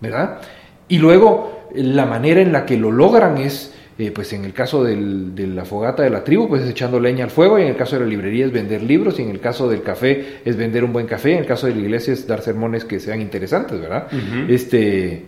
[0.00, 0.40] ¿verdad?
[0.88, 4.84] Y luego la manera en la que lo logran es, eh, pues en el caso
[4.84, 7.68] del, de la fogata de la tribu, pues es echando leña al fuego, y en
[7.68, 10.56] el caso de la librería es vender libros, y en el caso del café es
[10.56, 13.20] vender un buen café, en el caso de la iglesia es dar sermones que sean
[13.20, 14.06] interesantes, ¿verdad?
[14.48, 15.24] Este,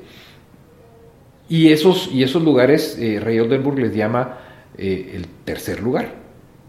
[1.49, 4.39] y, esos, y esos lugares, eh, Rey Oldenburg les llama
[4.79, 6.15] eh, el tercer lugar,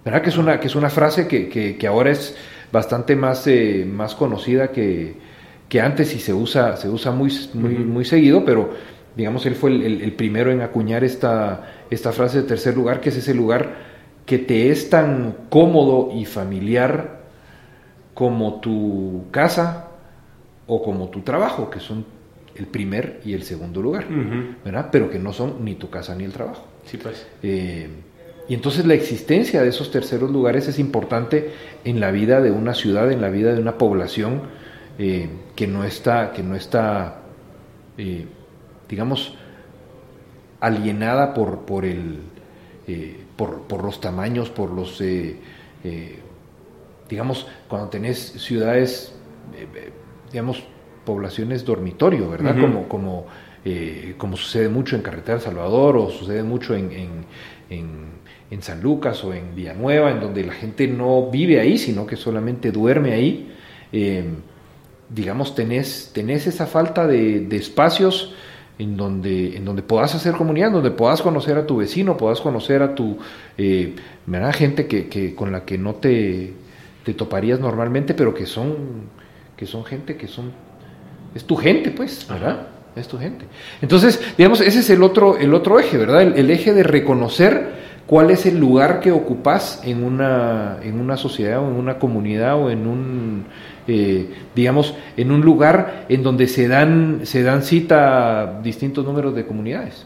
[0.04, 0.22] ¿verdad?
[0.24, 2.36] Que es una, que es una frase que, que, que ahora es
[2.72, 5.32] bastante más, eh, más conocida que
[5.72, 8.74] que antes y se usa, se usa muy, muy, muy seguido, pero
[9.16, 13.10] digamos, él fue el, el, primero en acuñar esta, esta frase de tercer lugar, que
[13.10, 13.92] es ese lugar
[14.26, 17.22] que te es tan cómodo y familiar
[18.14, 19.88] como tu casa
[20.68, 22.06] o como tu trabajo, que son
[22.56, 24.56] el primer y el segundo lugar, uh -huh.
[24.64, 24.90] ¿verdad?
[24.92, 26.66] Pero que no son ni tu casa ni el trabajo.
[26.86, 27.28] Sí, pues.
[27.42, 27.90] Eh,
[28.48, 31.52] y entonces la existencia de esos terceros lugares es importante
[31.84, 34.42] en la vida de una ciudad, en la vida de una población,
[35.00, 37.22] eh, que no está, que no está
[37.98, 38.26] eh,
[38.92, 39.34] digamos,
[40.60, 42.20] alienada por, por, el,
[42.88, 45.02] eh, por, por, los tamaños, por los,
[47.10, 49.16] digamos, cuando tenés ciudades,
[50.32, 50.64] digamos,
[51.04, 52.56] poblaciones dormitorio, ¿verdad?
[52.56, 52.62] Uh -huh.
[52.62, 53.26] Como, como,
[54.18, 57.10] como sucede mucho en Carretera Salvador o sucede mucho en, en,
[57.72, 58.12] en,
[58.52, 62.18] en San Lucas o en Villanueva, en donde la gente no vive ahí, sino que
[62.18, 63.52] solamente duerme ahí.
[63.94, 64.26] Eh,
[65.10, 68.36] digamos, tenés, tenés esa falta de, de, espacios
[68.82, 72.82] en donde, en donde puedas hacer comunidad, donde puedas conocer a tu vecino, puedas conocer
[72.82, 73.18] a tu
[73.58, 73.96] eh,
[74.54, 76.54] gente que, que, con la que no te,
[77.04, 78.76] te, toparías normalmente, pero que son,
[79.56, 80.52] que son gente que son,
[81.36, 82.50] es tu gente, pues, ¿verdad?
[82.50, 82.68] Ajá.
[82.94, 83.46] Es tu gente.
[83.82, 86.24] Entonces, digamos, ese es el otro, el otro eje, ¿verdad?
[86.24, 87.72] El, el eje de reconocer
[88.06, 92.62] cuál es el lugar que ocupas en una, en una sociedad o en una comunidad
[92.62, 93.46] o en un,
[93.88, 99.46] eh, digamos, en un lugar en donde se dan, se dan cita distintos números de
[99.46, 100.06] comunidades.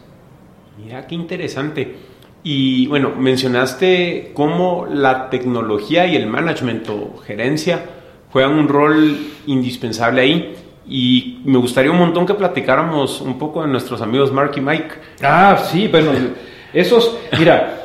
[0.83, 1.95] Mira, qué interesante.
[2.43, 7.83] Y bueno, mencionaste cómo la tecnología y el management o gerencia
[8.31, 9.17] juegan un rol
[9.47, 10.55] indispensable ahí.
[10.87, 14.95] Y me gustaría un montón que platicáramos un poco de nuestros amigos Mark y Mike.
[15.23, 16.11] Ah, sí, bueno,
[16.71, 17.84] esos, mira,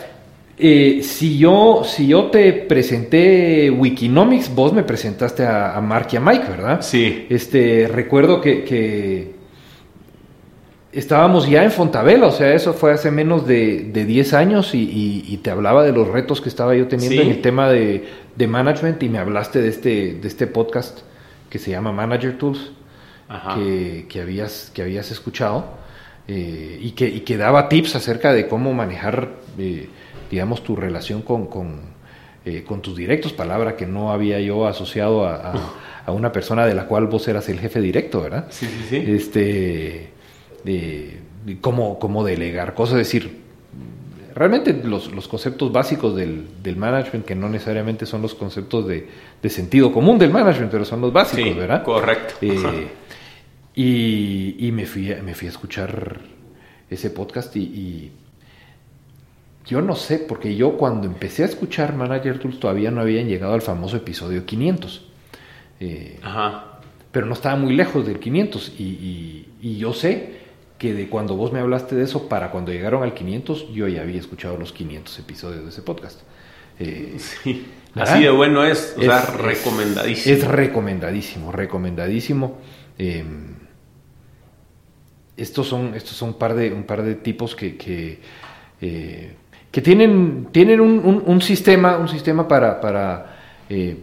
[0.61, 6.17] eh, si, yo, si yo te presenté Wikinomics, vos me presentaste a, a, Mark y
[6.17, 6.83] a Mike, ¿verdad?
[6.83, 7.27] Sí.
[7.29, 9.35] Este, recuerdo que, que,
[10.93, 14.83] estábamos ya en Fontavela, o sea, eso fue hace menos de, de 10 años y,
[14.83, 17.29] y, y, te hablaba de los retos que estaba yo teniendo sí.
[17.29, 18.05] en el tema de,
[18.37, 21.01] de, management y me hablaste de este, de este podcast
[21.49, 22.73] que se llama Manager Tools,
[23.55, 25.65] que, que, habías, que habías escuchado
[26.27, 29.29] eh, y, que, y que daba tips acerca de cómo manejar...
[29.59, 29.89] Eh,
[30.31, 31.81] digamos, tu relación con, con,
[32.45, 35.55] eh, con, tus directos, palabra que no había yo asociado a, a,
[36.07, 38.47] a, una persona de la cual vos eras el jefe directo, ¿verdad?
[38.51, 38.97] Sí, sí, sí.
[38.97, 40.11] Este,
[40.65, 41.21] eh,
[41.61, 43.41] cómo, cómo delegar cosas, es decir,
[44.35, 49.09] realmente los, los conceptos básicos del, del, management, que no necesariamente son los conceptos de,
[49.43, 51.83] de, sentido común del management, pero son los básicos, sí, ¿verdad?
[51.83, 52.35] Correcto.
[52.41, 52.89] Eh,
[53.75, 56.21] y, y me, fui a, me fui a escuchar
[56.89, 58.13] ese podcast y, y
[59.71, 63.55] yo no sé, porque yo cuando empecé a escuchar Manager Tools todavía no habían llegado
[63.55, 65.07] al famoso episodio 500.
[65.79, 66.81] Eh, Ajá.
[67.13, 68.75] Pero no estaba muy lejos del 500.
[68.79, 70.41] Y, y, y, yo sé
[70.77, 74.03] que de cuando vos me hablaste de eso, para cuando llegaron al 500, yo ya
[74.03, 76.21] había escuchado los 500 episodios de ese podcast.
[76.81, 77.67] Eh, sí.
[77.95, 80.35] Así de bueno es, o es, sea, recomendadísimo.
[80.35, 82.59] Es, es recomendadísimo, recomendadísimo.
[82.99, 83.25] Eh,
[85.37, 88.19] estos son, estos son un par de, un par de tipos que, que
[88.81, 89.37] eh,
[89.71, 93.37] que tienen, tienen un, un, un, sistema, un sistema para, para,
[93.69, 93.97] eh,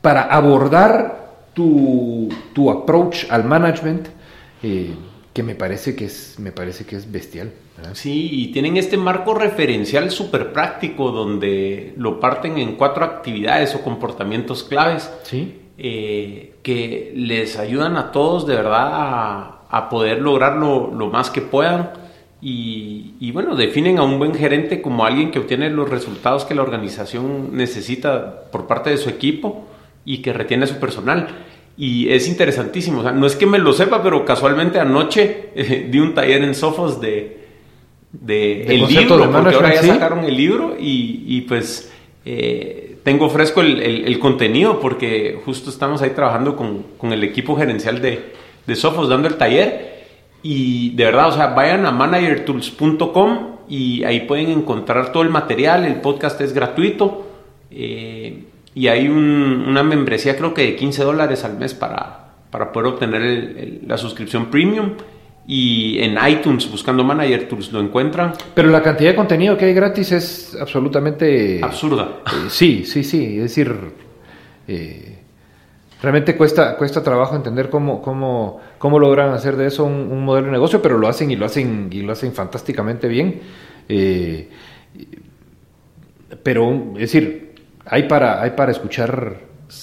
[0.00, 4.08] para abordar tu, tu, approach al management
[4.62, 4.94] eh,
[5.32, 7.52] que me parece que es, me parece que es bestial.
[7.76, 7.92] ¿verdad?
[7.94, 13.82] Sí, y tienen este marco referencial súper práctico donde lo parten en cuatro actividades o
[13.82, 15.60] comportamientos claves ¿Sí?
[15.78, 21.30] eh, que les ayudan a todos de verdad a, a poder lograr lo, lo más
[21.30, 22.07] que puedan
[22.40, 26.54] y, y, bueno, definen a un buen gerente como alguien que obtiene los resultados que
[26.54, 29.66] la organización necesita por parte de su equipo
[30.04, 31.28] y que retiene a su personal.
[31.76, 33.00] Y es interesantísimo.
[33.00, 36.42] O sea, no es que me lo sepa, pero casualmente anoche eh, di un taller
[36.42, 37.38] en Sofos de,
[38.12, 41.92] de, el libro, de porque ahora ya sacaron el libro y, y pues
[42.24, 47.56] eh, tengo fresco el, el, contenido porque justo estamos ahí trabajando con, con el equipo
[47.56, 48.32] gerencial de,
[48.66, 49.97] de Sofos dando el taller.
[50.42, 55.84] Y de verdad, o sea, vayan a managertools.com y ahí pueden encontrar todo el material.
[55.84, 57.26] El podcast es gratuito.
[57.70, 62.92] Eh, y hay una membresía creo que de 15 dólares al mes para, para poder
[62.92, 64.92] obtener la suscripción premium.
[65.50, 68.34] Y en iTunes, buscando Manager Tools, lo encuentran.
[68.54, 71.60] Pero la cantidad de contenido que hay gratis es absolutamente...
[71.62, 72.20] Absurda.
[72.26, 73.36] Eh, sí, sí, sí.
[73.36, 73.74] Es decir,
[74.68, 75.17] eh,
[76.00, 80.52] realmente cuesta, cuesta trabajo entender cómo, cómo, cómo logran hacer de eso un, modelo de
[80.52, 83.40] negocio, pero lo hacen y lo hacen, y lo hacen fantásticamente bien.
[83.88, 84.48] Eh,
[86.42, 89.40] pero, es decir, hay para, hay para escuchar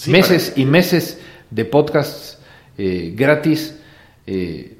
[0.07, 2.39] meses y meses de podcasts
[2.77, 3.79] eh, gratis.
[4.25, 4.77] Eh,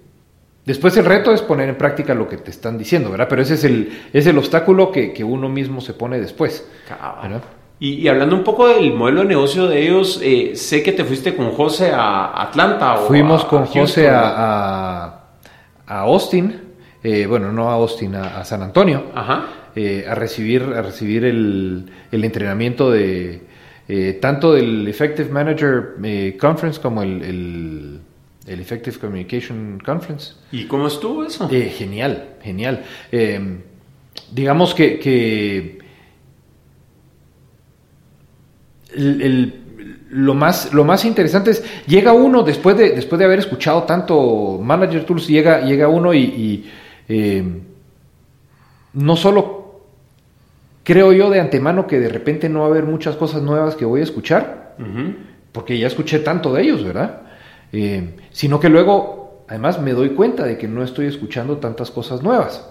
[0.66, 3.28] después el reto es poner en práctica lo que te están diciendo, ¿verdad?
[3.30, 6.66] Pero ese es el, es el obstáculo que, uno mismo se pone después.
[7.80, 11.36] Y, hablando un poco del modelo de negocio de ellos, eh, sé que te fuiste
[11.36, 13.02] con José a Atlanta.
[13.02, 15.06] O Fuimos con José a,
[15.86, 16.62] a, Austin,
[17.28, 19.04] bueno, no a Austin, a, San Antonio.
[19.14, 19.46] Ajá.
[19.78, 23.42] Eh, a recibir, a recibir el, el entrenamiento de
[23.90, 28.02] eh, tanto del Effective Manager eh, Conference como el,
[28.48, 30.36] el, Effective Communication Conference.
[30.54, 31.50] ¿Y cómo estuvo eso?
[31.50, 32.86] genial, genial.
[34.32, 35.75] digamos que, que
[38.96, 39.54] el,
[40.10, 44.60] lo más, lo más interesante es, llega uno después de, después de haber escuchado tanto
[44.62, 46.66] Manager Tools, llega, llega uno y,
[47.10, 47.44] y
[48.94, 49.66] no solo
[50.86, 53.86] creo yo de antemano que de repente no va a haber muchas cosas nuevas que
[53.86, 54.76] voy a escuchar,
[55.52, 57.24] porque ya escuché tanto de ellos, ¿verdad?
[57.74, 62.22] Eh, sino que luego, además, me doy cuenta de que no estoy escuchando tantas cosas
[62.22, 62.70] nuevas.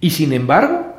[0.00, 0.94] Y sin embargo,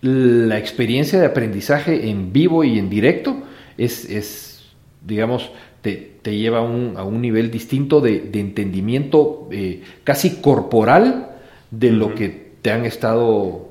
[0.00, 3.36] la experiencia de aprendizaje en vivo y en directo
[3.78, 4.64] es,
[5.04, 5.50] digamos,
[5.80, 11.36] te, lleva a un, nivel distinto de, entendimiento eh, casi corporal
[11.70, 13.68] de lo que te han estado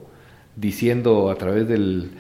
[0.56, 2.12] diciendo a través del,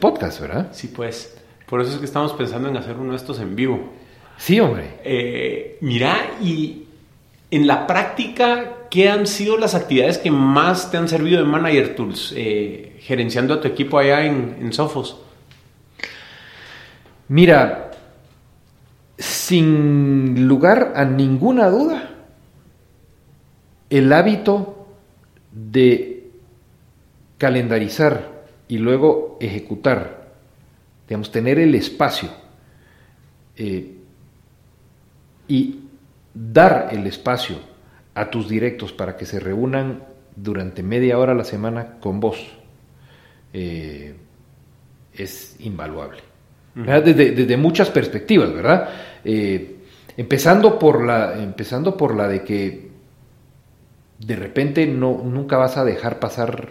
[0.00, 0.68] podcast, ¿verdad?
[0.72, 1.34] Sí, pues.
[1.66, 3.92] Por eso es que estamos pensando en hacer uno de estos en vivo.
[4.36, 4.98] Sí, hombre.
[5.04, 6.84] Eh, mira, y
[7.50, 11.94] en la práctica, ¿qué han sido las actividades que más te han servido de Manager
[11.94, 15.18] Tools, eh, gerenciando a tu equipo allá en, en Sophos?
[17.28, 17.90] Mira,
[19.18, 22.10] sin lugar a ninguna duda,
[23.90, 24.86] el hábito
[25.52, 26.30] de
[27.36, 30.28] calendarizar y luego ejecutar,
[31.08, 32.30] digamos, tener el espacio
[33.56, 33.94] eh,
[35.48, 35.80] y
[36.34, 37.56] dar el espacio
[38.14, 40.02] a tus directos para que se reúnan
[40.34, 42.38] durante media hora a la semana con vos,
[43.52, 44.14] eh,
[45.14, 46.27] es invaluable.
[46.84, 48.88] Desde, muchas perspectivas, ¿verdad?
[49.24, 49.76] Eh,
[50.16, 52.88] empezando, por la, empezando por la de que
[54.18, 56.70] de repente no, nunca vas a dejar pasar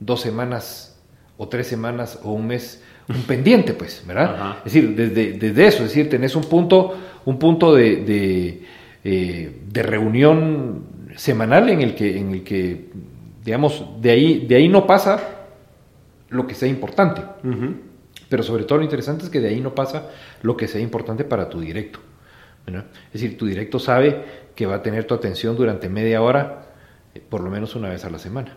[0.00, 0.98] dos semanas
[1.36, 4.58] o tres semanas o un mes un pendiente, pues, ¿verdad?
[4.64, 8.62] Es decir, desde, desde, eso, es decir, tenés un punto, un punto de, de,
[9.04, 12.86] eh, reunión semanal en el que, en el que,
[13.44, 15.20] digamos, de ahí, de ahí no pasa
[16.30, 17.22] lo que sea importante.
[18.28, 20.10] Pero sobre todo lo interesante es que de ahí no pasa
[20.42, 22.00] lo que sea importante para tu directo.
[22.66, 24.24] Es decir, tu directo sabe
[24.54, 26.66] que va a tener tu atención durante media hora,
[27.14, 28.56] eh, por lo menos una vez a la semana.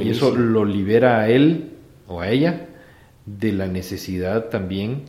[0.00, 1.72] Y eso lo libera a él
[2.06, 2.68] o a ella
[3.26, 5.06] de la necesidad también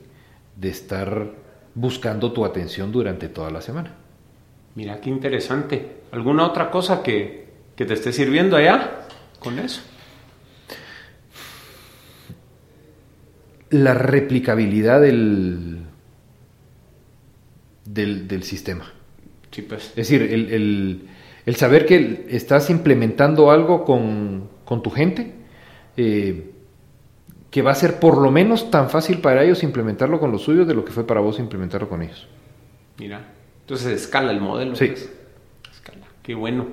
[0.56, 1.30] de estar
[1.76, 3.94] buscando tu atención durante toda la semana.
[4.76, 6.02] Mira qué interesante.
[6.12, 9.08] ¿Alguna otra cosa que, te esté sirviendo allá
[9.40, 9.82] con eso?
[13.72, 15.80] La replicabilidad del,
[17.86, 18.94] del, sistema.
[19.50, 19.88] Sí, pues.
[19.90, 21.08] Es decir, el,
[21.46, 25.34] el saber que estás implementando algo con, con tu gente,
[25.98, 26.52] eh,
[27.50, 30.68] que va a ser por lo menos tan fácil para ellos implementarlo con los suyos
[30.68, 32.28] de lo que fue para vos implementarlo con ellos.
[32.98, 34.76] Mira, entonces escala el modelo.
[34.76, 34.88] Sí.
[34.88, 35.12] Pues.
[35.72, 36.68] Escala, qué bueno.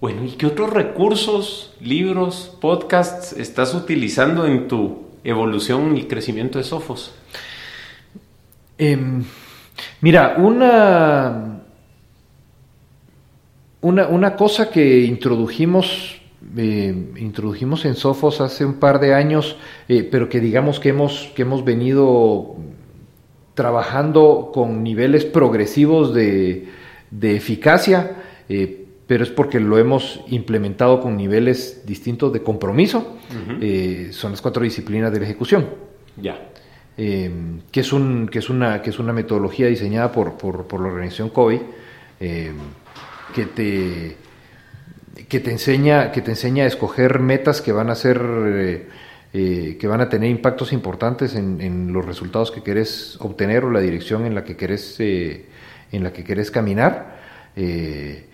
[0.00, 6.64] Bueno, ¿y qué otros recursos, libros, podcasts estás utilizando en tu evolución y crecimiento de
[6.64, 7.14] Sofos?
[8.76, 9.24] Em,
[10.00, 11.62] mira, una,
[13.80, 16.18] una, una cosa que introdujimos
[16.56, 19.56] eh, introdujimos en Sofos hace un par de años,
[19.88, 22.56] eh, pero que digamos que hemos, que hemos venido
[23.54, 26.68] trabajando con niveles progresivos de,
[27.10, 33.16] de eficacia, eh, pero es porque lo hemos implementado con niveles distintos de compromiso.
[33.60, 35.66] Eh, son las cuatro disciplinas de la ejecución.
[36.16, 36.38] Ya.
[36.96, 37.30] Eh,
[37.72, 40.88] que, es un, que, es una, que es una metodología diseñada por, por, por la
[40.88, 41.60] organización COBI
[42.18, 44.16] que, te,
[45.28, 48.20] que, te enseña, que te enseña a escoger metas que van a ser
[49.34, 53.80] eh, que van a tener impactos importantes en, los resultados que querés obtener o la
[53.80, 55.44] dirección en la que querés, eh,
[55.92, 57.20] en la que querés caminar,
[57.54, 58.27] eh,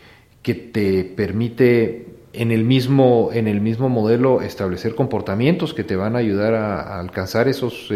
[0.45, 6.14] que te permite en el, mismo, en el mismo modelo establecer comportamientos que te van
[6.14, 7.88] a ayudar a, alcanzar esos,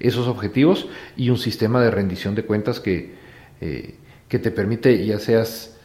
[0.00, 3.12] esos objetivos y un sistema de rendición de cuentas que,
[3.60, 5.78] que te permite, ya seas,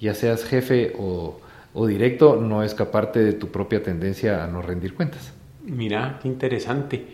[0.00, 1.40] ya seas jefe o,
[1.72, 5.32] o directo, no escaparte de tu propia tendencia a no rendir cuentas.
[5.64, 7.06] Mira, qué interesante.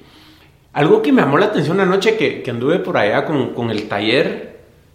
[0.72, 4.53] Algo que me llamó la atención anoche que, que anduve por allá con, el taller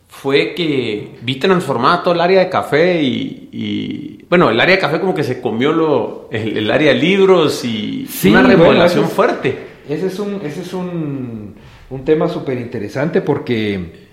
[0.09, 4.99] fue que vi transformada todo el área de café y, bueno, el área de café
[4.99, 9.69] como que se comió lo, el, área de libros y una remodelación fuerte.
[9.87, 11.55] Ese es un, ese es un,
[11.89, 14.07] un tema súper interesante porque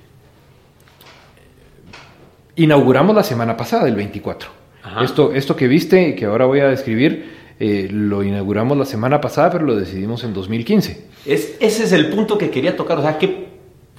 [2.56, 4.50] inauguramos la semana pasada, el 24.
[5.02, 9.20] Esto, esto que viste y que ahora voy a describir eh, lo inauguramos la semana
[9.20, 11.06] pasada, pero lo decidimos en 2015.
[11.24, 13.45] Es, ese es el punto que quería tocar, o sea, que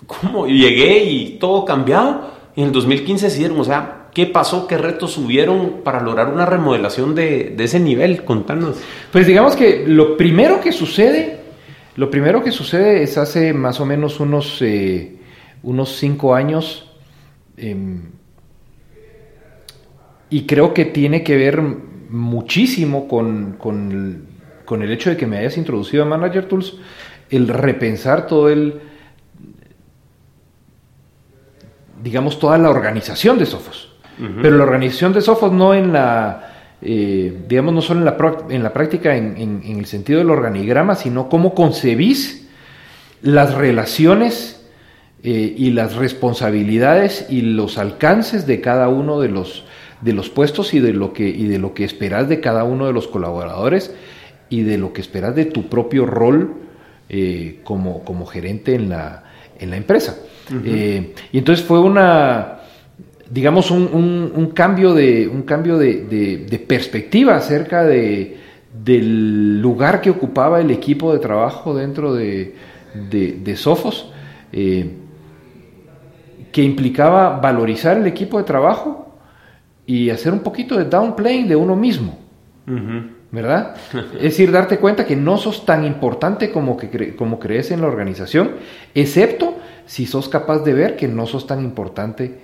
[0.08, 4.66] cómo llegué y todo cambiado, en el 2015 decidieron, o sea, ¿qué pasó?
[4.66, 8.24] ¿Qué retos hubieron para lograr una remodelación de, ese nivel?
[8.24, 8.78] Contanos.
[9.12, 11.38] Pues digamos que lo primero que sucede,
[11.98, 15.18] lo primero que sucede es hace más o menos unos, eh,
[15.62, 16.92] unos cinco años,
[17.58, 18.02] em,
[20.32, 21.62] y creo que tiene que ver
[22.10, 26.76] muchísimo con, con, el hecho de que me hayas introducido a Manager Tools,
[27.30, 28.82] el repensar todo el,
[32.02, 33.90] digamos, toda la organización de Sophos.
[34.42, 38.18] Pero la organización de Sophos no en la, eh, digamos, no solo en la,
[38.50, 42.48] en la práctica en, en, el sentido del organigrama, sino cómo concebís
[43.22, 44.68] las relaciones
[45.22, 49.66] eh, y las responsabilidades y los alcances de cada uno de los
[50.02, 52.88] de los puestos y de lo que, y de lo que esperas de cada uno
[52.88, 53.94] de los colaboradores
[54.50, 56.56] y de lo que esperas de tu propio rol
[57.10, 59.24] eh, como, como, gerente en la,
[59.60, 60.18] en la empresa.
[60.66, 62.60] Eh, y entonces fue una,
[63.30, 66.04] digamos, un, un, cambio, de, un cambio de,
[66.50, 68.38] de, perspectiva acerca de,
[68.84, 72.56] del lugar que ocupaba el equipo de trabajo dentro de,
[72.94, 74.12] de Sofos,
[74.52, 74.90] eh,
[76.52, 79.08] que implicaba valorizar el equipo de trabajo,
[79.88, 82.20] y hacer un poquito de downplaying de uno mismo.
[83.38, 83.76] ¿Verdad?
[84.16, 87.88] es decir, darte cuenta que no sos tan importante como, que como crees en la
[87.88, 88.54] organización,
[88.96, 92.42] excepto si sos capaz de ver que no sos tan importante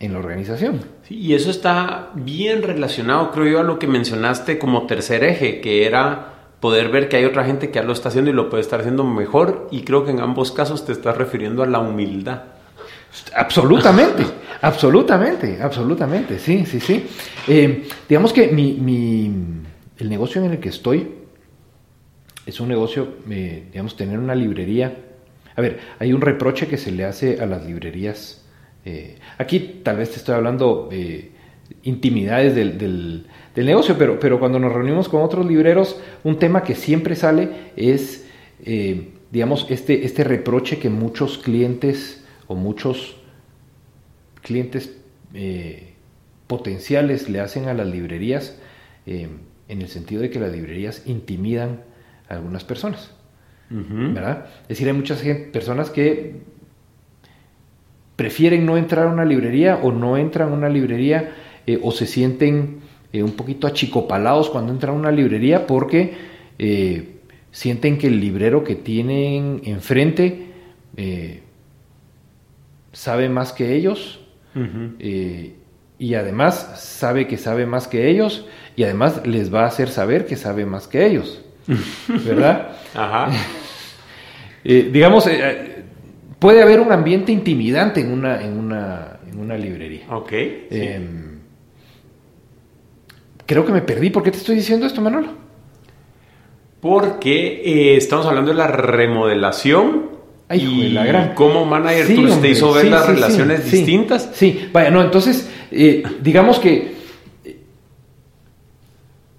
[0.00, 0.80] en la organización.
[1.08, 5.86] y eso está bien relacionado, creo yo, a lo que mencionaste como tercer eje, que
[5.86, 8.60] era poder ver que hay otra gente que ya lo está haciendo y lo puede
[8.60, 12.42] estar haciendo mejor, y creo que en ambos casos te estás refiriendo a la humildad.
[13.34, 14.24] Absolutamente,
[14.60, 17.06] absolutamente, absolutamente, sí, sí, sí.
[17.48, 19.30] Eh, digamos que mi,
[19.98, 21.08] el negocio en el que estoy
[22.46, 24.96] es un negocio, eh, digamos, tener una librería.
[25.54, 28.44] A ver, hay un reproche que se le hace a las librerías.
[28.84, 30.88] Eh, aquí tal vez te estoy hablando
[31.82, 36.74] intimidades del, del, negocio, pero, pero cuando nos reunimos con otros libreros, un tema que
[36.74, 38.24] siempre sale es,
[39.30, 43.18] digamos, este, este reproche que muchos clientes o muchos
[44.48, 44.96] clientes
[45.34, 45.92] eh,
[46.46, 48.58] potenciales le hacen a las librerías
[49.04, 49.28] eh,
[49.68, 51.82] en el sentido de que las librerías intimidan
[52.28, 53.14] a algunas personas.
[53.70, 54.46] ¿verdad?
[54.62, 56.36] Es decir, hay muchas personas que
[58.16, 61.34] prefieren no entrar a una librería o no entran a una librería
[61.66, 62.80] eh, o se sienten
[63.12, 66.14] un poquito achicopalados cuando entran a una librería porque
[67.50, 70.46] sienten que el librero que tienen enfrente
[72.92, 74.20] sabe más que ellos
[74.98, 75.54] eh,
[75.98, 78.46] y además sabe que sabe más que ellos
[78.78, 81.40] y además les va a hacer saber que sabe más que ellos,
[82.24, 82.76] ¿verdad?
[82.94, 83.30] Ajá.
[84.64, 85.84] Eh, digamos, eh,
[86.38, 90.04] puede haber un ambiente intimidante en una, en una, en una librería.
[90.10, 90.32] Ok.
[90.32, 91.38] Em,
[93.46, 94.10] creo que me perdí.
[94.10, 95.28] ¿Por qué te estoy diciendo esto, Manolo?
[96.80, 100.10] Porque estamos hablando de la remodelación
[100.52, 101.34] y la gran.
[101.34, 104.30] ¿Cómo manager te hizo ver las relaciones distintas?
[104.34, 106.97] Sí, vaya, no, entonces, eh, digamos que eh,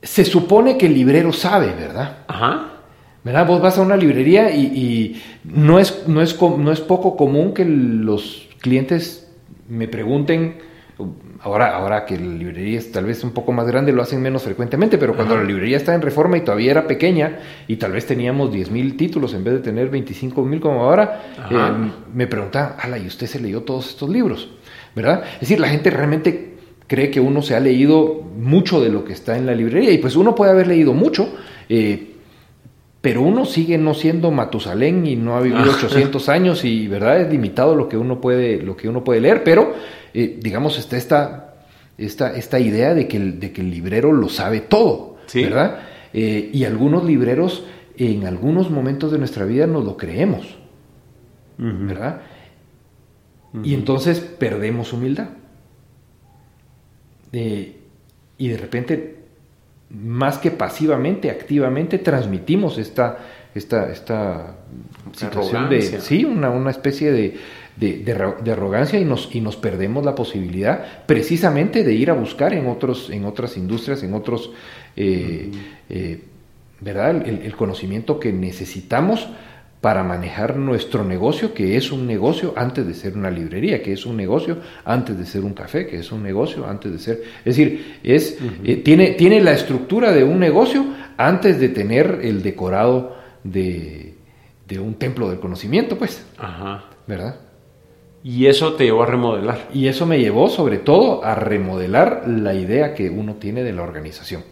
[0.09, 2.23] se supone que el librero sabe, ¿verdad?
[2.27, 2.69] Ajá.
[3.23, 3.45] ¿Verdad?
[3.45, 7.63] Vos vas a una librería y, no, es, no, es, no es poco común que
[7.63, 9.31] los clientes
[9.67, 10.57] me pregunten,
[11.41, 14.41] ahora, ahora que la librería es tal vez un poco más grande, lo hacen menos
[14.41, 17.37] frecuentemente, pero cuando la librería está en reforma y todavía era pequeña
[17.67, 21.21] y tal vez teníamos 10 mil títulos en vez de tener 25 mil como ahora,
[21.51, 24.49] eh, me preguntaban, ala, ¿y usted se leyó todos estos libros?
[24.95, 25.23] ¿Verdad?
[25.35, 26.48] Es decir, la gente realmente
[26.89, 29.91] cree que uno se ha leído mucho de lo que está en la librería.
[29.91, 31.29] Y pues uno puede haber leído mucho.
[31.69, 32.15] Eh,
[32.99, 37.29] pero uno sigue no siendo Matusalén y no ha vivido 800 años y verdad es
[37.31, 39.73] limitado lo que uno puede lo que uno puede leer pero
[40.13, 41.53] eh, digamos está esta,
[41.97, 45.79] esta, esta idea de que, el, de que el librero lo sabe todo verdad
[46.11, 47.63] eh, y algunos libreros
[47.95, 50.57] en algunos momentos de nuestra vida nos lo creemos
[51.57, 52.21] verdad
[53.63, 55.29] y entonces perdemos humildad
[57.31, 57.75] eh,
[58.37, 59.19] y de repente
[59.89, 63.17] más que pasivamente, activamente transmitimos esta,
[63.55, 64.55] esta, esta
[65.13, 67.37] situación de, sí, una, una especie de,
[67.75, 72.67] de, arrogancia y nos, y nos perdemos la posibilidad precisamente de ir a buscar en,
[72.67, 74.51] otros, en otras industrias, en otros,
[74.95, 75.49] eh,
[75.89, 76.21] eh,
[76.81, 77.27] ¿verdad?
[77.27, 79.27] El, el, conocimiento que necesitamos
[79.81, 84.05] para manejar nuestro negocio, que es un negocio antes de ser una librería, que es
[84.05, 87.23] un negocio antes de ser un café, que es un negocio antes de ser...
[87.39, 92.43] Es decir, es, eh, tiene, tiene la estructura de un negocio antes de tener el
[92.43, 94.15] decorado de,
[94.67, 96.25] de un templo del conocimiento, pues.
[96.37, 96.83] Ajá.
[97.07, 97.37] ¿Verdad?
[98.21, 99.69] Y eso te llevó a remodelar.
[99.73, 103.83] Y eso me llevó sobre todo a remodelar la idea que uno tiene de la
[103.83, 104.43] organización.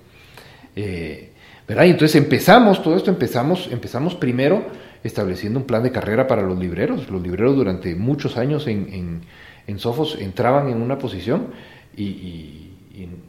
[0.73, 1.31] Eh,
[1.67, 1.83] ¿Verdad?
[1.83, 4.65] Y entonces empezamos, todo esto empezamos, empezamos primero
[5.07, 7.09] estableciendo un plan de carrera para los libreros.
[7.09, 9.21] Los libreros durante muchos años en,
[9.65, 11.47] en, Sofos entraban en una posición
[11.95, 12.63] y,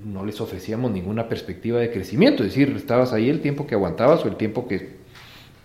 [0.04, 2.42] no les ofrecíamos ninguna perspectiva de crecimiento.
[2.42, 4.96] Es decir, estabas ahí el tiempo que aguantabas o el tiempo que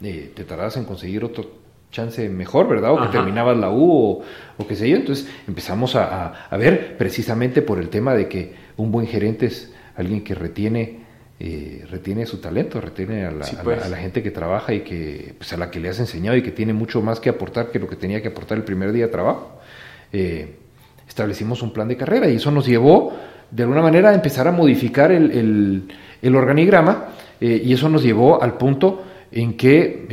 [0.03, 1.49] eh, te tardabas en conseguir otro
[1.89, 2.91] chance mejor, ¿verdad?
[2.91, 4.21] O que terminabas la U o,
[4.57, 4.97] o qué sé yo.
[4.97, 9.73] Entonces empezamos a, a, ver precisamente por el tema de que un buen gerente es
[9.95, 11.02] alguien que retiene
[11.39, 13.29] eh, retiene su talento, retiene
[13.63, 13.83] pues.
[13.83, 16.43] a la, gente que trabaja y que pues, a la que le has enseñado y
[16.43, 19.07] que tiene mucho más que aportar que lo que tenía que aportar el primer día
[19.07, 19.59] de trabajo.
[20.11, 20.55] Eh,
[21.07, 23.13] establecimos un plan de carrera y eso nos llevó
[23.49, 25.87] de alguna manera a empezar a modificar el,
[26.23, 27.07] organigrama
[27.41, 30.05] eh, y eso nos llevó al punto en que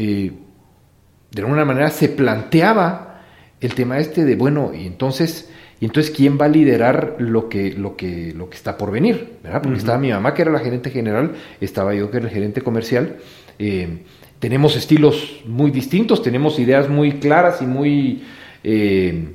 [1.31, 3.21] de alguna manera se planteaba
[3.61, 5.51] el tema este de, bueno, y entonces
[5.81, 9.39] y entonces, ¿quién va a liderar lo que, lo que, lo que está por venir?
[9.43, 9.63] ¿verdad?
[9.63, 12.61] Porque estaba mi mamá, que era la gerente general, estaba yo, que era el gerente
[12.61, 13.17] comercial.
[13.59, 14.01] Eh,
[14.39, 18.23] tenemos estilos muy distintos, tenemos ideas muy claras y muy,
[18.63, 19.29] eh,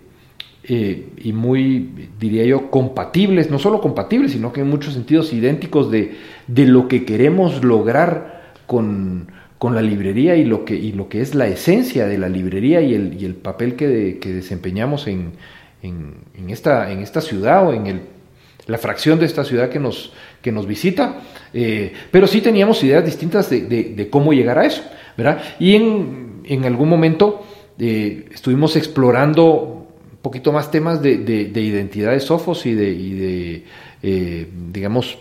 [0.65, 5.89] eh, y muy, diría yo, compatibles, no solo compatibles, sino que en muchos sentidos idénticos
[5.89, 6.13] de,
[6.45, 11.21] de lo que queremos lograr con, con la librería y lo, que, y lo que
[11.21, 15.33] es la esencia de la librería y el, y el papel que, que desempeñamos en,
[15.85, 18.01] en, esta, en esta ciudad o en el,
[18.67, 20.11] la fracción de esta ciudad que nos,
[20.41, 21.21] que nos visita,
[21.53, 24.83] eh, pero sí teníamos ideas distintas de, cómo llegar a eso,
[25.17, 25.41] ¿verdad?
[25.59, 27.45] Y en, en algún momento
[27.77, 31.11] eh, estuvimos explorando un poquito más temas de,
[31.55, 33.63] identidad de Sofos y de, y de
[34.01, 35.17] eh, digamos,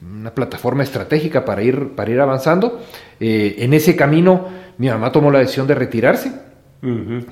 [0.00, 2.80] una plataforma estratégica para ir, para ir avanzando.
[3.20, 4.48] en ese camino
[4.78, 6.32] mi mamá tomó la decisión de retirarse,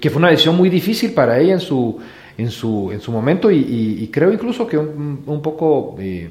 [0.00, 1.98] que fue una decisión muy difícil para ella en su,
[2.36, 6.30] en su, en su momento y, creo incluso que un, poco eh,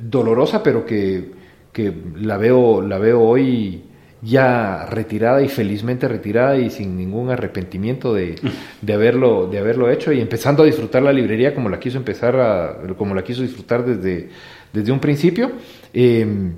[0.00, 1.30] dolorosa, pero que,
[1.72, 3.82] que, la, veo, la veo hoy
[4.22, 8.34] ya retirada y felizmente retirada y sin ningún arrepentimiento de,
[8.80, 12.36] de, haberlo, de haberlo hecho y empezando a disfrutar la librería como la quiso empezar
[12.36, 14.30] a, como la quiso disfrutar desde,
[14.72, 15.52] desde un principio.
[15.92, 16.54] Em,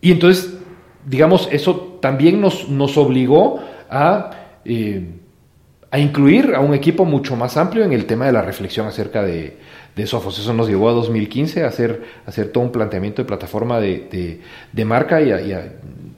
[0.00, 0.58] y entonces,
[1.06, 3.60] digamos, eso también nos, nos obligó
[3.90, 4.30] a
[4.64, 5.21] eh,
[5.92, 9.22] a incluir a un equipo mucho más amplio en el tema de la reflexión acerca
[9.22, 9.58] de,
[9.94, 10.38] de Sofos.
[10.38, 14.40] Eso nos llevó a 2015 a hacer, hacer todo un planteamiento de plataforma de,
[14.72, 15.70] de, marca y a,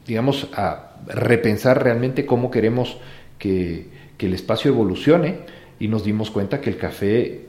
[0.06, 2.98] digamos, a repensar realmente cómo queremos
[3.36, 5.38] que, que, el espacio evolucione
[5.80, 7.40] y nos dimos cuenta que el café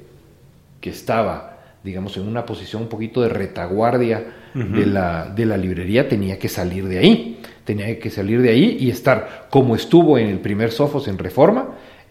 [0.81, 4.23] que estaba, digamos, en una posición un poquito de retaguardia
[4.55, 7.39] de, la, de la librería tenía que salir de ahí.
[7.65, 11.69] Tenía que salir de ahí y estar como estuvo en el primer Sofos en reforma,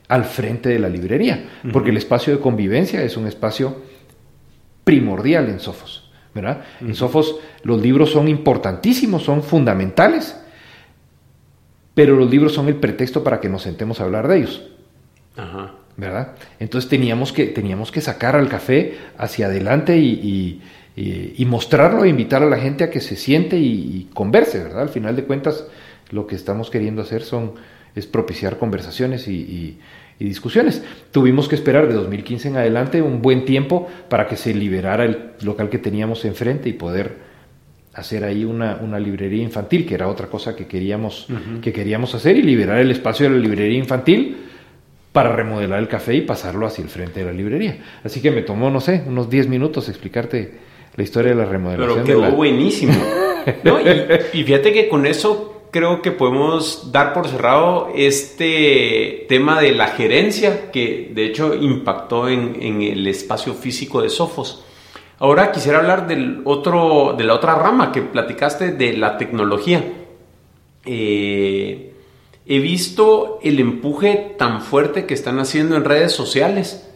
[0.08, 3.76] al frente de la librería, porque el espacio de convivencia es un espacio
[4.84, 6.10] primordial en Sofos.
[6.34, 6.64] ¿verdad?
[6.80, 10.36] En Sofos los libros son importantísimos, son fundamentales,
[11.94, 14.62] pero los libros son el pretexto para que nos sentemos a hablar de ellos.
[15.96, 16.32] ¿verdad?
[16.58, 20.60] Entonces teníamos que, teníamos que sacar al café hacia adelante y,
[20.96, 24.82] y mostrarlo e invitar a la gente a que se siente y, converse, ¿verdad?
[24.82, 25.66] Al final de cuentas,
[26.10, 27.54] lo que estamos queriendo hacer son,
[27.94, 29.78] es propiciar conversaciones y,
[30.18, 30.82] discusiones.
[31.10, 35.32] Tuvimos que esperar de 2015 en adelante un buen tiempo para que se liberara el
[35.42, 37.16] local que teníamos enfrente y poder
[37.92, 41.26] hacer ahí una, una librería infantil, que era otra cosa que queríamos,
[41.60, 44.36] que queríamos hacer, y liberar el espacio de la librería infantil
[45.12, 47.78] para remodelar el café y pasarlo hacia el frente de la librería.
[48.02, 50.54] Así que me tomó, no sé, unos 10 minutos explicarte
[50.96, 52.02] la historia de la remodelación.
[52.04, 52.94] Pero quedó buenísimo.
[54.32, 59.88] y, fíjate que con eso creo que podemos dar por cerrado este tema de la
[59.88, 64.64] gerencia, que de hecho impactó en, el espacio físico de Sofos.
[65.18, 69.84] Ahora quisiera hablar del otro, de la otra rama que platicaste de la tecnología.
[70.84, 71.92] Eh,
[72.46, 76.88] he visto el empuje tan fuerte que están haciendo en redes sociales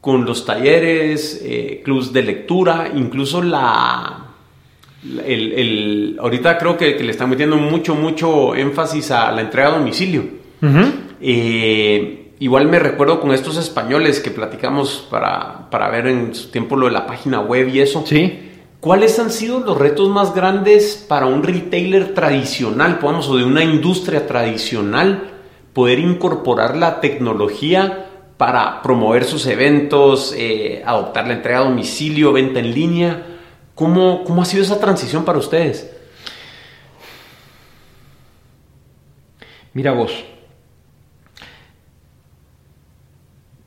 [0.00, 4.25] con los talleres, eh, clubs de lectura, incluso la...
[5.24, 10.24] El, ahorita creo que, le están metiendo mucho, mucho énfasis a la entrega a domicilio.
[11.20, 16.76] Eh, igual me recuerdo con estos españoles que platicamos para, para, ver en su tiempo
[16.76, 18.04] lo de la página web y eso.
[18.06, 18.46] Sí.
[18.80, 23.64] ¿Cuáles han sido los retos más grandes para un retailer tradicional, podemos, o de una
[23.64, 25.30] industria tradicional,
[25.72, 32.60] poder incorporar la tecnología para promover sus eventos, eh, adoptar la entrega a domicilio, venta
[32.60, 33.26] en línea.
[33.76, 35.88] ¿Cómo, ¿Cómo ha sido esa transición para ustedes?
[39.74, 40.24] Mira vos,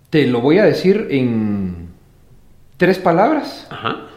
[0.10, 1.90] te lo voy a decir en
[2.78, 4.08] tres palabras Ajá.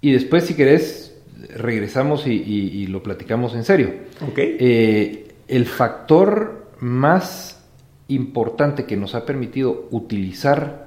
[0.00, 1.18] y después si querés
[1.56, 3.94] regresamos y, lo platicamos en serio.
[4.30, 4.56] Okay.
[4.60, 7.64] Eh, el factor más
[8.06, 10.85] importante que nos ha permitido utilizar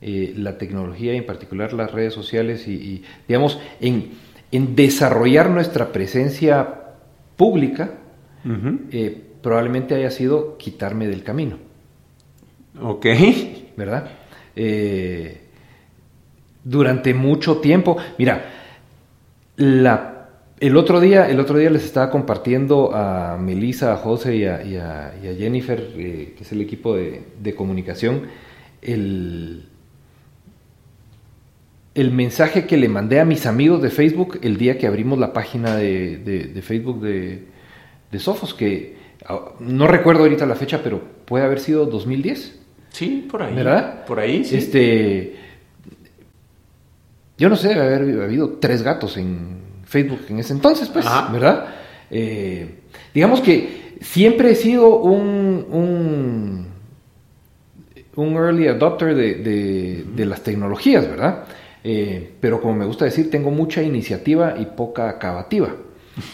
[0.00, 4.12] eh, la tecnología, en particular las redes sociales, y, digamos, en,
[4.74, 6.68] desarrollar nuestra presencia
[7.36, 7.94] pública,
[8.90, 11.58] eh, probablemente haya sido quitarme del camino.
[12.80, 13.06] Ok.
[13.76, 14.10] ¿Verdad?
[14.56, 15.40] Eh,
[16.64, 18.44] durante mucho tiempo, mira,
[19.56, 20.20] la
[20.60, 25.14] el otro día, el otro día les estaba compartiendo a Melissa, a José y a,
[25.38, 28.24] Jennifer, eh, que es el equipo de, comunicación,
[28.82, 29.69] el,
[32.00, 35.32] el, mensaje que le mandé a mis amigos de Facebook el día que abrimos la
[35.32, 37.44] página de, Facebook de,
[38.10, 38.96] de, Sofos, que
[39.26, 42.58] ah, no recuerdo ahorita la fecha, pero puede haber sido 2010.
[42.90, 43.54] Sí, por ahí.
[43.54, 44.04] ¿Verdad?
[44.04, 44.56] Por ahí, sí.
[44.56, 45.36] Este,
[47.38, 51.66] yo no sé, debe haber habido tres gatos en Facebook en ese entonces, pues, ¿verdad?
[52.10, 52.80] Eh,
[53.14, 56.66] digamos que siempre he sido un, un,
[58.16, 61.44] un early adopter de, de, las tecnologías, ¿verdad?
[61.82, 65.74] Eh, pero como me gusta decir, tengo mucha iniciativa y poca acabativa,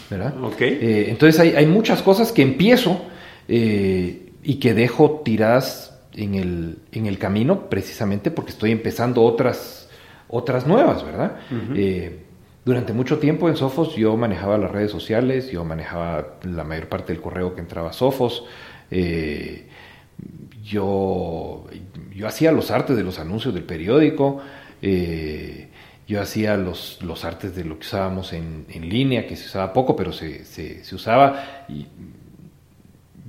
[0.09, 0.33] ¿verdad?
[0.43, 0.77] Okay.
[0.81, 3.01] Eh, entonces hay, hay, muchas cosas que empiezo
[3.47, 9.89] y que dejo tiradas en el, en el camino precisamente porque estoy empezando otras,
[10.27, 11.37] otras nuevas, ¿verdad?
[12.67, 17.13] Durante mucho tiempo en Sofos yo manejaba las redes sociales, yo manejaba la mayor parte
[17.13, 18.43] del correo que entraba a Sofos.
[18.91, 19.69] Eh,
[20.61, 21.65] yo,
[22.13, 24.41] yo hacía los artes de los anuncios del periódico,
[24.81, 25.69] eh,
[26.07, 29.73] yo hacía los, los artes de lo que usábamos en, en línea, que se usaba
[29.73, 31.65] poco, pero se, se, usaba.
[31.67, 31.87] Y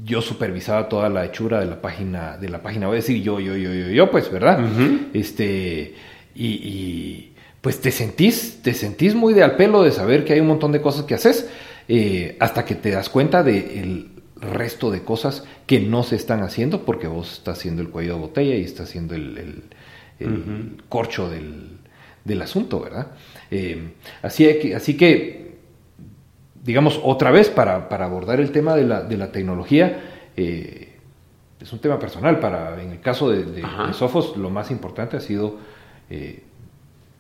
[0.04, 3.40] yo supervisaba toda la hechura de la página, de la página, voy a decir yo,
[3.40, 4.60] yo, yo, yo, yo, pues, ¿verdad?
[5.12, 5.94] Este,
[6.34, 10.46] y pues te sentís, te sentís muy de al pelo de saber que hay un
[10.46, 11.48] montón de cosas que haces,
[11.88, 16.84] eh, hasta que te das cuenta del resto de cosas que no se están haciendo
[16.84, 19.64] porque vos estás haciendo el cuello de botella y estás haciendo el,
[20.88, 23.08] corcho del, asunto, ¿verdad?
[23.50, 23.92] Eh,
[24.22, 25.56] así, que, así que,
[26.62, 30.00] digamos, otra vez para, abordar el tema de la, de la tecnología,
[30.36, 30.96] eh,
[31.60, 32.38] es un tema personal.
[32.38, 33.62] Para, en el caso de, de,
[33.92, 35.58] Sofos, lo más importante ha sido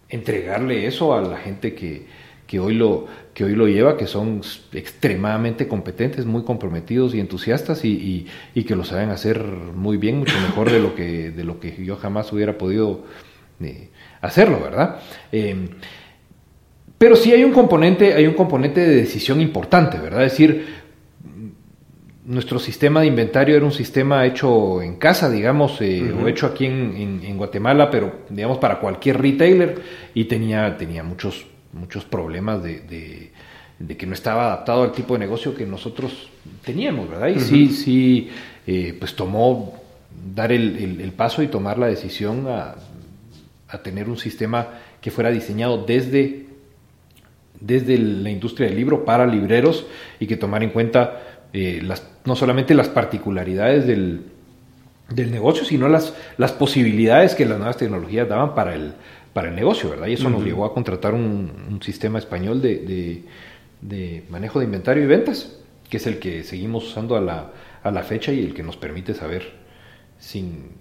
[0.08, 2.06] entregarle eso a la gente que,
[2.48, 4.40] que, hoy lo, que hoy lo lleva, que son
[4.72, 10.34] extremadamente competentes, muy comprometidos y entusiastas y, y, que lo saben hacer muy bien, mucho
[10.40, 13.04] mejor de lo que, de lo que yo jamás hubiera podido
[13.60, 13.90] eh,
[14.22, 14.96] hacerlo, ¿verdad?
[15.30, 15.68] Eh,
[16.96, 20.24] pero sí hay un componente, hay un componente de decisión importante, ¿verdad?
[20.24, 20.66] Es decir,
[22.24, 26.66] nuestro sistema de inventario era un sistema hecho en casa, digamos, eh, o hecho aquí
[26.66, 29.80] en, Guatemala, pero digamos para cualquier retailer
[30.12, 33.32] y tenía, tenía muchos, muchos problemas de,
[33.96, 36.30] que no estaba adaptado al tipo de negocio que nosotros
[36.64, 37.28] teníamos, ¿verdad?
[37.28, 38.30] Y sí, sí,
[38.66, 39.74] eh, pues tomó
[40.34, 42.74] dar el, paso y tomar la decisión a,
[43.68, 44.68] a tener un sistema
[45.00, 46.46] que fuera diseñado desde,
[47.60, 49.86] desde la industria del libro para libreros
[50.18, 54.22] y que tomara en cuenta eh, las, no solamente las particularidades del,
[55.10, 58.94] del negocio, sino las, las posibilidades que las nuevas tecnologías daban para el,
[59.32, 60.06] para el negocio, ¿verdad?
[60.06, 63.22] Y eso nos llevó a contratar un, sistema español de,
[63.80, 65.58] de, manejo de inventario y ventas,
[65.88, 67.52] que es el que seguimos usando a la,
[67.82, 69.52] a la fecha y el que nos permite saber
[70.18, 70.72] sin,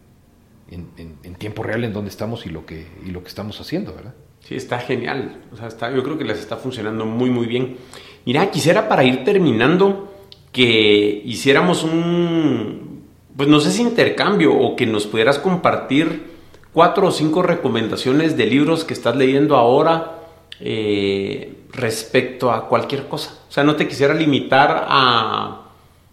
[0.72, 4.14] en, tiempo real en dónde estamos y lo que, y lo que estamos haciendo, ¿verdad?
[4.41, 5.41] Sí, está genial.
[5.52, 7.78] O sea, está, yo creo que les está funcionando muy, muy bien.
[8.26, 10.14] Mira, quisiera para ir terminando
[10.52, 13.04] que hiciéramos un,
[13.36, 16.37] pues no sé si intercambio o que nos pudieras compartir
[16.78, 20.19] cuatro o cinco recomendaciones de libros que estás leyendo ahora
[20.59, 23.34] eh, respecto a cualquier cosa.
[23.49, 25.71] O sea, no te quisiera limitar a,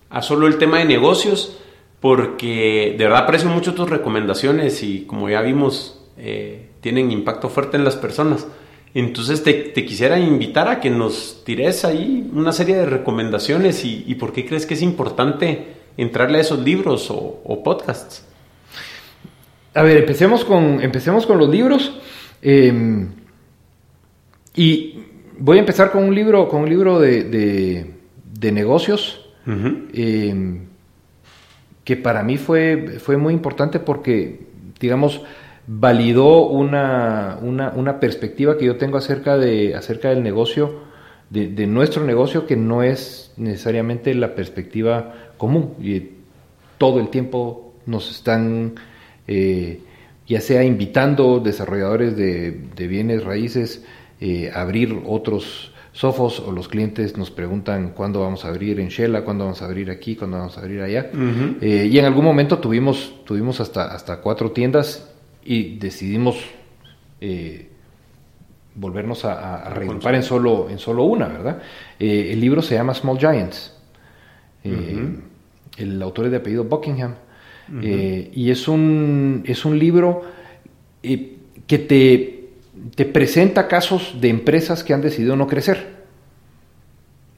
[0.09, 1.59] a solo el tema de negocios,
[2.01, 7.77] porque de verdad aprecio mucho tus recomendaciones y como ya vimos, eh, tienen impacto fuerte
[7.77, 8.47] en las personas.
[8.95, 14.33] Entonces te, quisiera invitar a que nos tires ahí una serie de recomendaciones y, por
[14.33, 18.25] qué crees que es importante entrarle a esos libros o, podcasts.
[19.75, 22.01] A ver, empecemos con, empecemos con los libros.
[22.43, 23.09] Em,
[24.55, 25.03] y
[25.39, 27.91] voy a empezar con un libro, con un libro de,
[28.41, 30.67] negocios em,
[31.83, 34.47] que para mí fue, fue muy importante porque,
[34.79, 35.23] digamos,
[35.67, 40.83] validó una, una, perspectiva que yo tengo acerca, de, acerca del negocio,
[41.31, 45.75] de, nuestro negocio, que no es necesariamente la perspectiva común.
[45.81, 46.11] Y
[46.79, 48.75] todo el tiempo nos están,
[49.27, 49.81] eh,
[50.27, 53.85] ya sea invitando desarrolladores de, bienes raíces,
[54.21, 58.89] eh, a abrir otros sofos o los clientes nos preguntan cuándo vamos a abrir en
[58.89, 61.11] Shella, cuándo vamos a abrir aquí, cuándo vamos a abrir allá.
[61.61, 65.09] Eh, y en algún momento tuvimos, tuvimos hasta, hasta cuatro tiendas
[65.45, 66.37] y decidimos
[67.21, 67.69] eh,
[68.75, 71.63] volvernos a, regrupar en solo, en solo una, ¿verdad?
[71.99, 73.73] Eh, el libro se llama Small Giants.
[74.65, 75.17] Eh,
[75.77, 77.15] el autor es de apellido Buckingham.
[77.83, 80.23] Y es un, es un libro
[81.03, 82.49] que te,
[82.95, 85.95] te presenta casos de empresas que han decidido no crecer.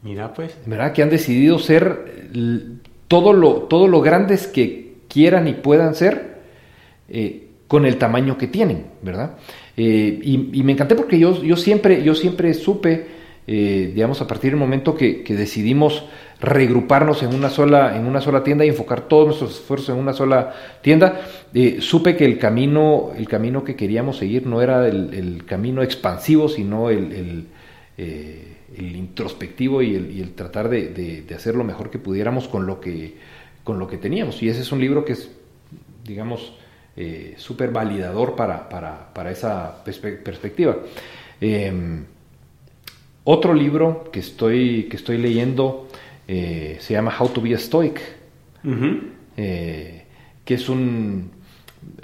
[0.03, 0.57] Mira, pues.
[0.67, 0.93] ¿Verdad?
[0.93, 2.31] Que han decidido ser
[3.09, 6.37] todo lo, todo lo grandes que quieran y puedan ser,
[7.69, 9.37] con el tamaño que tienen, ¿verdad?
[9.77, 13.07] Eh, y, me encanté porque yo, yo, siempre, yo siempre supe,
[13.47, 16.05] eh, digamos, a partir del momento que, decidimos
[16.41, 20.13] regruparnos en una, sola, en una sola tienda y enfocar todos nuestros esfuerzos en una
[20.13, 21.21] sola tienda,
[21.55, 26.49] eh, supe que el camino, el camino que queríamos seguir no era el, camino expansivo,
[26.49, 27.47] sino el,
[28.77, 33.17] el introspectivo y el, tratar de, hacer lo mejor que pudiéramos con lo que,
[33.65, 34.43] con lo que teníamos.
[34.43, 35.31] Y ese es un libro que es,
[36.05, 36.55] digamos,
[36.97, 40.77] eh, súper validador para, para, esa perspectiva.
[41.41, 42.05] Em,
[43.27, 45.89] otro libro que estoy, que estoy leyendo
[46.27, 48.01] eh, se llama How to be a Stoic,
[49.37, 50.05] eh,
[50.45, 51.31] que es un,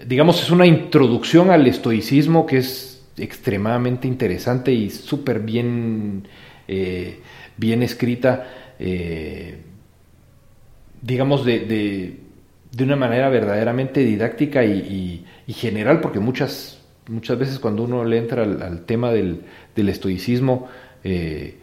[0.07, 6.29] digamos, es una introducción al estoicismo que es extremadamente interesante y súper bien,
[7.57, 8.47] bien escrita,
[11.03, 12.21] digamos, de
[12.73, 18.43] de una manera verdaderamente didáctica y, general, porque muchas, muchas veces cuando uno le entra
[18.43, 19.43] al, tema del,
[19.77, 20.69] estoicismo,
[21.05, 21.55] eh,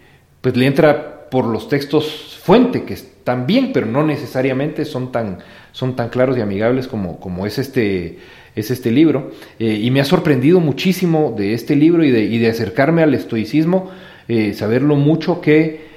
[0.42, 5.40] pues le entra por los textos fuente, que están bien, pero no necesariamente son tan,
[5.72, 8.18] son tan claros y amigables como, como es, este,
[8.56, 9.32] es este libro.
[9.60, 13.14] Eh, y me ha sorprendido muchísimo de este libro y de, y de acercarme al
[13.14, 13.92] estoicismo,
[14.28, 15.90] eh, saber lo mucho que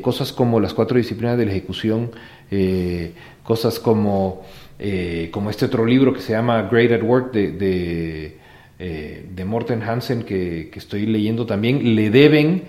[0.00, 2.12] cosas como las cuatro disciplinas de la ejecución,
[3.42, 4.42] cosas como,
[4.78, 8.36] eh, como este otro libro que se llama Great at Work de, de,
[8.78, 12.62] eh, Morten Hansen que, estoy leyendo también, le deben,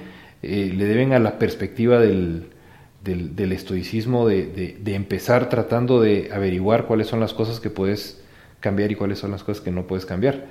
[0.44, 2.48] eh, le deben a la perspectiva del,
[3.04, 8.22] del, estoicismo de, de, empezar tratando de averiguar cuáles son las cosas que puedes
[8.60, 10.48] cambiar y cuáles son las cosas que no puedes cambiar.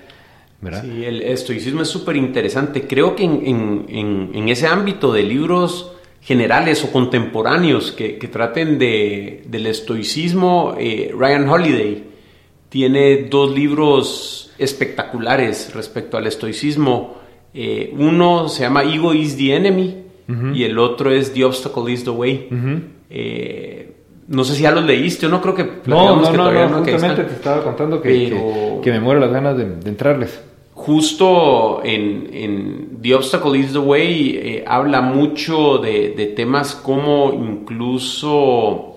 [0.60, 0.82] ¿verdad?
[0.82, 2.86] Sí, el estoicismo es súper interesante.
[2.86, 9.42] Creo que en, en, en, ese ámbito de libros generales o contemporáneos que, traten de,
[9.46, 12.04] del estoicismo, eh, Ryan Holiday
[12.68, 17.19] tiene dos libros espectaculares respecto al estoicismo.
[17.52, 19.96] Eh, uno se llama Ego is the Enemy
[20.54, 22.48] y el otro es The Obstacle is the Way.
[23.10, 23.92] Eh,
[24.28, 25.64] no sé si ya los leíste o no, creo que...
[25.86, 29.88] No, no, no, no, justamente te estaba contando que, que, me muero las ganas de
[29.88, 30.40] entrarles.
[30.80, 38.89] justo en, The Obstacle is the Way eh, habla mucho de, temas como incluso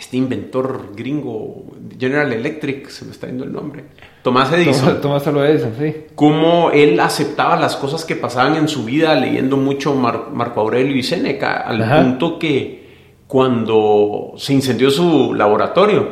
[0.00, 1.66] este inventor gringo,
[1.98, 3.84] General Electric, se me está yendo el nombre,
[4.22, 4.98] Tomás Edison.
[5.02, 5.94] Tomás, Tomás Edison, sí.
[6.14, 11.02] Cómo él aceptaba las cosas que pasaban en su vida leyendo mucho Marco Aurelio y
[11.02, 12.88] Seneca, al punto que
[13.26, 16.08] cuando se incendió su laboratorio,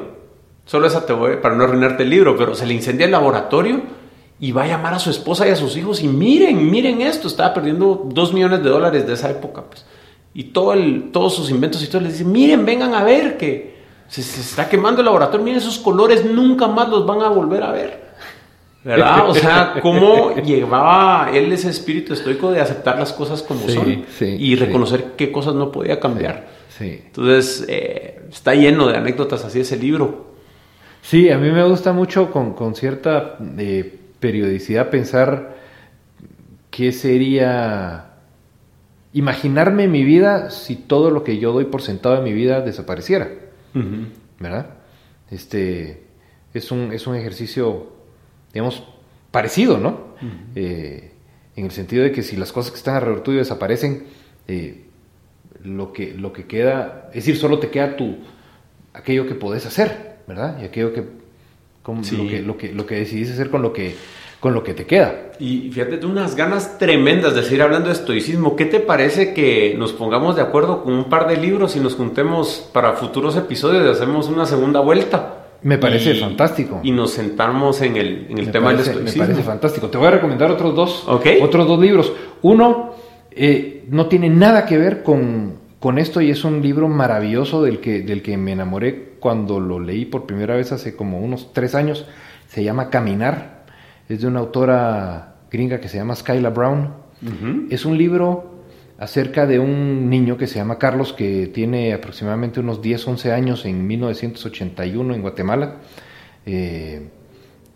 [0.67, 3.81] solo esa te voy, para no arruinarte el libro, pero se le incendia el laboratorio
[4.39, 7.27] y va a llamar a su esposa y a sus hijos y miren, miren esto,
[7.27, 9.87] estaba perdiendo dos millones de dólares de esa época, pues.
[10.35, 13.78] Y todo el, todos sus inventos y todo, les dice, miren, vengan a ver que
[14.09, 17.73] se, está quemando el laboratorio, miren esos colores, nunca más los van a volver a
[17.73, 18.09] ver.
[18.85, 19.29] ¿Verdad?
[19.29, 24.57] O sea, cómo llevaba él ese espíritu estoico de aceptar las cosas como son y
[24.57, 26.59] reconocer qué cosas no podía cambiar.
[26.81, 30.29] Entonces, eh, está lleno de anécdotas así ese libro.
[31.03, 35.57] Sí, a mí me gusta mucho con, con cierta eh, periodicidad pensar
[36.71, 38.11] qué sería
[39.13, 43.29] imaginarme mi vida si todo lo que yo doy por sentado en mi vida desapareciera.
[44.39, 44.75] ¿Verdad?
[45.31, 46.05] Este
[46.55, 47.93] es un, es un ejercicio,
[48.53, 48.83] digamos,
[49.31, 50.15] parecido, ¿no?
[50.55, 51.13] Eh,
[51.57, 54.05] en el sentido de que si las cosas que están alrededor tuyo desaparecen,
[54.47, 54.85] eh,
[55.63, 58.19] lo, que, lo que queda, es decir, solo te queda tu,
[58.95, 60.61] aquello que podés hacer, ¿verdad?
[60.61, 63.95] Y aquello que, lo, que, lo, que, lo que decidís hacer con lo que
[64.41, 65.33] con lo que te queda.
[65.41, 68.57] Y fíjate, tú unas ganas tremendas de seguir hablando de estoicismo.
[68.57, 71.95] ¿Qué te parece que nos pongamos de acuerdo con un par de libros y nos
[71.95, 75.35] juntemos para futuros episodios y hacemos una segunda vuelta?
[75.63, 76.81] Me parece fantástico.
[76.85, 79.23] Y nos sentamos en el, en el tema del estoicismo.
[79.23, 79.89] Me parece fantástico.
[79.89, 82.13] Te voy a recomendar otros dos, otros dos libros.
[82.43, 82.95] Uno
[83.33, 87.81] eh, no tiene nada que ver con, con, esto y es un libro maravilloso del
[87.81, 91.75] que, del que me enamoré cuando lo leí por primera vez hace como unos tres
[91.75, 92.07] años.
[92.47, 93.58] Se llama Caminar
[94.09, 97.09] es de una autora gringa que se llama Skyla Brown.
[97.71, 98.59] Es un libro
[98.99, 103.65] acerca de un niño que se llama Carlos, que tiene aproximadamente unos 10, 11 años
[103.65, 105.77] en 1981 en Guatemala.
[106.47, 107.09] Eh,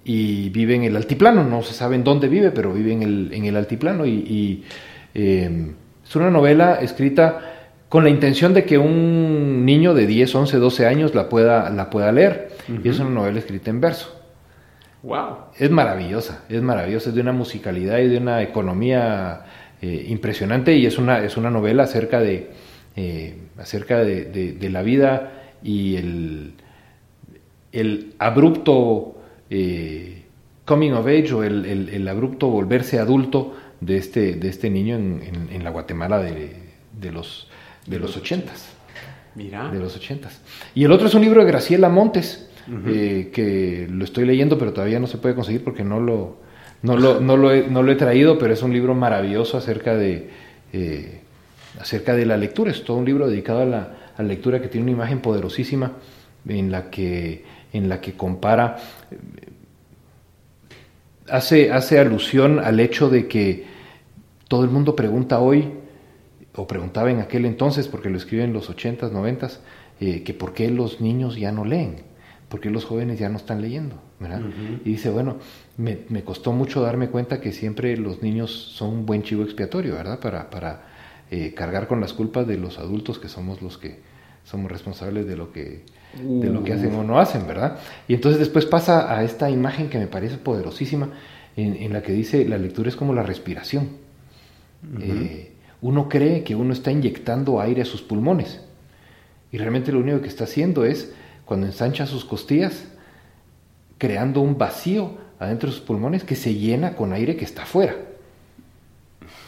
[0.04, 3.30] y vive en el altiplano, no se sabe en dónde vive, pero vive en el,
[3.32, 4.06] en el altiplano.
[4.06, 4.64] Y,
[5.14, 5.72] eh,
[6.04, 7.40] es una novela escrita
[7.88, 11.88] con la intención de que un niño de 10, 11, 12 años la pueda, la
[11.90, 12.50] pueda leer.
[12.82, 14.21] Y es una novela escrita en verso.
[15.02, 15.36] Wow.
[15.58, 19.44] Es maravillosa, es maravillosa, es de una musicalidad y de una economía
[19.80, 22.50] eh, impresionante y es una, es una novela acerca de,
[22.94, 26.54] eh, acerca de, la vida y el,
[27.72, 29.16] el abrupto
[29.50, 30.22] eh,
[30.64, 35.70] coming of age o el, abrupto volverse adulto de este, de este niño en, la
[35.70, 37.48] Guatemala de, los,
[37.86, 38.68] de los ochentas.
[39.34, 39.68] Mira.
[39.68, 40.40] De los ochentas.
[40.76, 42.51] Y el otro es un libro de Graciela Montes
[42.86, 46.36] eh, que lo estoy leyendo, pero todavía no se puede conseguir porque no lo,
[46.82, 49.96] no lo, no lo, he, no lo he traído, pero es un libro maravilloso acerca
[49.96, 50.30] de,
[50.72, 51.20] eh,
[51.80, 52.70] acerca de la lectura.
[52.70, 55.92] Es todo un libro dedicado a la, lectura que tiene una imagen poderosísima
[56.46, 58.76] en la que, en la que compara,
[61.28, 63.64] hace, hace alusión al hecho de que
[64.46, 65.72] todo el mundo pregunta hoy,
[66.54, 69.58] o preguntaba en aquel entonces, porque lo escriben en los 80s, 90s,
[69.98, 72.11] eh, que por qué los niños ya no leen
[72.52, 74.42] porque los jóvenes ya no están leyendo, ¿verdad?
[74.84, 75.38] Y dice, bueno,
[75.78, 79.94] me, me, costó mucho darme cuenta que siempre los niños son un buen chivo expiatorio,
[79.94, 80.20] ¿verdad?
[80.20, 80.82] Para, para
[81.30, 84.00] eh, cargar con las culpas de los adultos que somos los que
[84.44, 87.78] somos responsables de lo que, de lo que hacen o no hacen, ¿verdad?
[88.06, 91.08] Y entonces después pasa a esta imagen que me parece poderosísima,
[91.56, 93.88] en, la que dice, la lectura es como la respiración.
[95.00, 98.60] Eh, uno cree que uno está inyectando aire a sus pulmones,
[99.50, 101.14] y realmente lo único que está haciendo es
[101.44, 102.84] cuando ensancha sus costillas,
[103.98, 107.96] creando un vacío adentro de sus pulmones que se llena con aire que está afuera.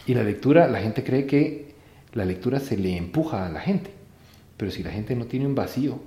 [0.06, 1.74] Y la lectura, la gente cree que
[2.12, 3.90] la lectura se le empuja a la gente,
[4.56, 6.00] pero si la gente no tiene un vacío,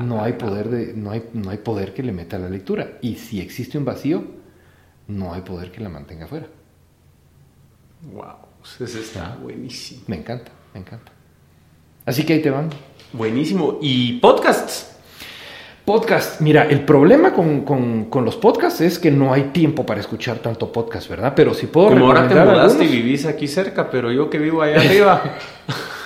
[0.00, 2.98] no hay poder de, no hay, no hay poder que le meta a la lectura.
[3.00, 4.24] Y si existe un vacío,
[5.06, 6.46] no hay poder que la mantenga afuera.
[8.12, 10.02] Wow, eso está buenísimo.
[10.06, 11.12] Me encanta, me encanta.
[12.06, 12.70] Así que ahí te van.
[13.14, 13.78] Buenísimo.
[13.80, 14.90] ¿Y podcasts?
[15.84, 20.72] Podcast, mira, el problema con, los podcasts es que no hay tiempo para escuchar tanto
[20.72, 21.32] podcast, ¿verdad?
[21.36, 24.62] Pero si puedo Como ahora te mudaste y vivís aquí cerca, pero yo que vivo
[24.62, 25.22] allá arriba.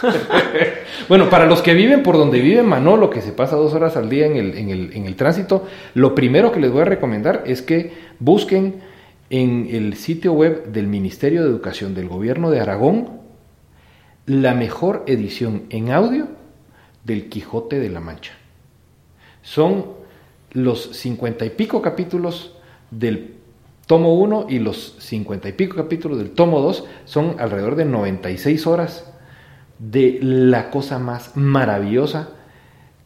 [1.08, 4.10] bueno, para los que viven por donde vive Manolo, que se pasa dos horas al
[4.10, 7.44] día en el, en, el, en el tránsito, lo primero que les voy a recomendar
[7.46, 8.82] es que busquen
[9.30, 13.20] en el sitio web del Ministerio de Educación del Gobierno de Aragón
[14.26, 16.37] la mejor edición en audio
[17.04, 18.32] del Quijote de la Mancha.
[19.42, 19.86] Son
[20.52, 22.54] los cincuenta y pico capítulos
[22.90, 23.34] del
[23.86, 28.66] tomo 1 y los cincuenta y pico capítulos del tomo 2 son alrededor de 96
[28.66, 29.10] horas
[29.78, 32.30] de la cosa más maravillosa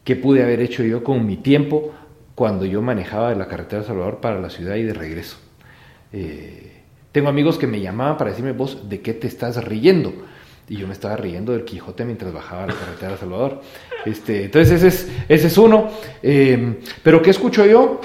[0.03, 1.93] qué pude haber hecho yo con mi tiempo
[2.35, 5.37] cuando yo manejaba de la carretera de Salvador para la ciudad y de regreso.
[6.11, 10.13] Eh, tengo amigos que me llamaban para decirme, vos, ¿de qué te estás riendo?
[10.69, 13.61] Y yo me estaba riendo del Quijote mientras bajaba la carretera de Salvador.
[14.05, 15.89] Este, entonces ese es, ese es uno.
[16.21, 17.99] Eh, pero ¿qué escucho yo?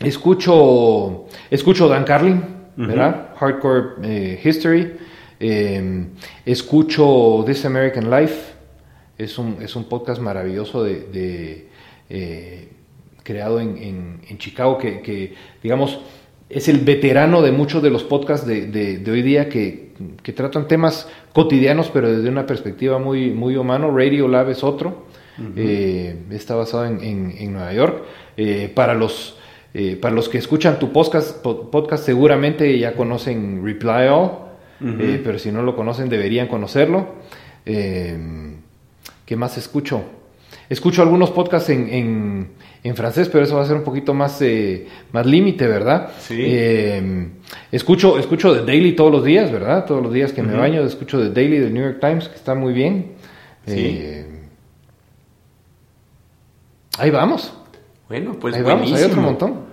[0.00, 2.42] Escucho, escucho Dan Carlin,
[2.76, 3.34] ¿verdad?
[3.36, 4.96] Hardcore eh, History.
[5.38, 6.06] Eh,
[6.44, 8.54] escucho This American Life.
[9.16, 11.68] Es un, es un podcast maravilloso de,
[13.22, 16.00] creado en, en, Chicago que, que, digamos,
[16.48, 19.90] es el veterano de muchos de los podcasts de, de, hoy día que,
[20.22, 23.96] que, tratan temas cotidianos, pero desde una perspectiva muy, muy humano.
[23.96, 25.06] Radio Lab es otro,
[25.56, 28.04] eh, está basado en, en, Nueva York.
[28.36, 29.38] Eh, para, los,
[29.74, 34.30] eh, para los que escuchan tu podcast, podcast seguramente ya conocen Reply All,
[35.24, 37.14] pero si no lo conocen deberían conocerlo.
[37.64, 40.04] ¿Qué más escucho?
[40.68, 42.50] Escucho algunos podcasts en
[42.86, 46.10] en francés, pero eso va a ser un poquito más, eh, más límite, ¿verdad?
[46.20, 46.36] Sí.
[46.38, 47.28] Eh,
[47.72, 49.84] escucho, escucho The Daily todos los días, ¿verdad?
[49.84, 52.54] Todos los días que me baño, escucho The Daily del New York Times, que está
[52.54, 53.14] muy bien.
[53.66, 53.74] Sí.
[53.76, 54.26] Eh,
[56.98, 57.52] ahí vamos.
[58.08, 59.66] Bueno, pues ahí vamos, hay otro montón.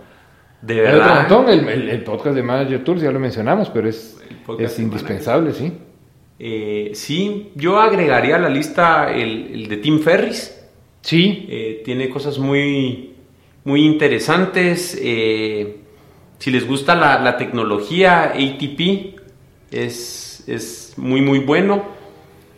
[0.64, 1.20] De verdad.
[1.20, 1.70] Hay otro montón.
[1.70, 4.20] El, podcast de Manager Tools ya lo mencionamos, pero es,
[4.58, 5.72] es indispensable, sí.
[6.96, 10.63] sí, yo agregaría a la lista el, el de Tim Ferris.
[11.04, 11.46] Sí.
[11.50, 13.14] Eh, tiene cosas muy,
[13.66, 14.98] muy interesantes.
[15.00, 15.78] Eh,
[16.40, 19.20] si les gusta la, tecnología, ATP
[19.70, 21.84] es, es, muy, muy bueno.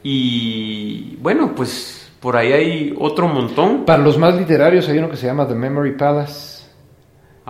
[0.04, 3.84] Y bueno, pues por ahí hay otro montón.
[3.84, 6.66] Para los más literarios hay uno que se llama The Memory Palace,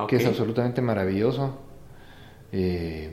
[0.08, 1.60] que es absolutamente maravilloso.
[2.54, 3.12] Eh,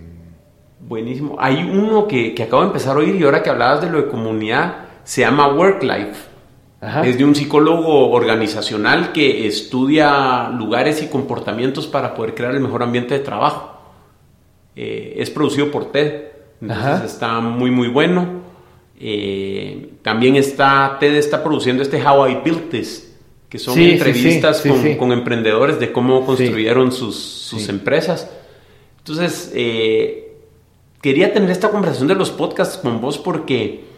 [0.79, 1.37] Buenísimo.
[1.39, 4.03] Hay uno que, que acabo de empezar a oír y ahora que hablabas de lo
[4.03, 6.32] de comunidad, se llama Work Life.
[7.05, 12.83] Es de un psicólogo organizacional que estudia lugares y comportamientos para poder crear el mejor
[12.83, 13.79] ambiente de trabajo.
[14.75, 16.23] Eh, es producido por TED,
[16.61, 18.43] entonces está muy muy bueno.
[18.99, 23.17] Eh, también está, TED está produciendo este How I Built This,
[23.49, 24.65] que son entrevistas
[24.99, 28.29] con, emprendedores de cómo construyeron sus, sus empresas.
[28.99, 30.35] Entonces, eh,
[31.01, 33.92] quería tener esta conversación de los podcasts con vos porque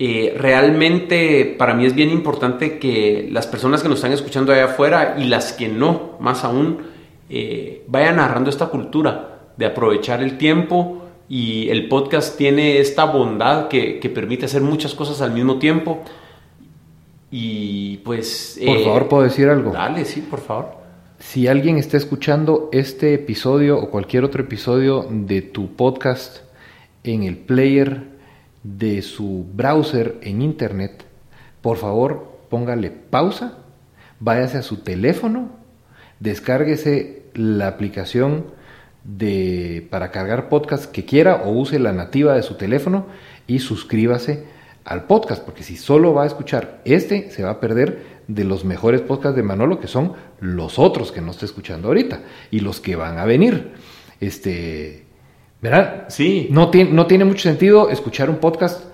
[0.00, 4.66] eh, realmente para mí es bien importante que las personas que nos están escuchando allá
[4.66, 6.78] afuera y las que no, más aún,
[7.28, 13.66] eh, vayan narrando esta cultura de aprovechar el tiempo y el podcast tiene esta bondad
[13.66, 16.04] que, permite hacer muchas cosas al mismo tiempo.
[17.30, 18.58] Y pues...
[18.64, 19.72] Por favor, ¿puedo decir algo?
[19.72, 20.78] Dale, sí, por favor.
[21.18, 26.38] Si alguien está escuchando este episodio o cualquier otro episodio de tu podcast
[27.02, 28.17] en el player
[28.62, 31.04] de su browser en internet,
[31.60, 33.58] por favor póngale pausa,
[34.20, 35.50] váyase a su teléfono,
[36.20, 38.46] descárguese la aplicación
[39.04, 43.06] de, para cargar podcast que quiera o use la nativa de su teléfono
[43.46, 44.44] y suscríbase
[44.84, 48.64] al podcast, porque si solo va a escuchar este, se va a perder de los
[48.64, 52.20] mejores podcasts de Manolo, que son los otros que no está escuchando ahorita
[52.50, 53.72] y los que van a venir.
[54.20, 55.07] Este,
[55.60, 56.06] ¿Verdad?
[56.08, 56.48] Sí.
[56.50, 58.84] No tiene, no tiene mucho sentido escuchar un podcast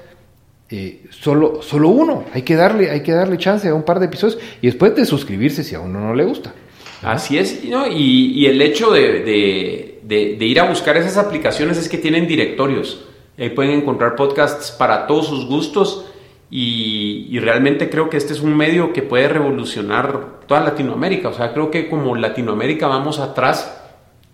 [0.70, 2.24] eh, solo, solo uno.
[2.32, 5.05] Hay que, darle, hay que darle chance a un par de episodios y después de
[5.05, 6.55] suscribirse si a uno no le gusta.
[7.03, 7.86] Así es, ¿no?
[7.86, 10.01] y, el hecho de,
[10.41, 13.05] ir a buscar esas aplicaciones es que tienen directorios.
[13.39, 16.07] Ahí pueden encontrar podcasts para todos sus gustos
[16.51, 21.28] y, realmente creo que este es un medio que puede revolucionar toda Latinoamérica.
[21.28, 23.84] O sea, creo que como Latinoamérica vamos atrás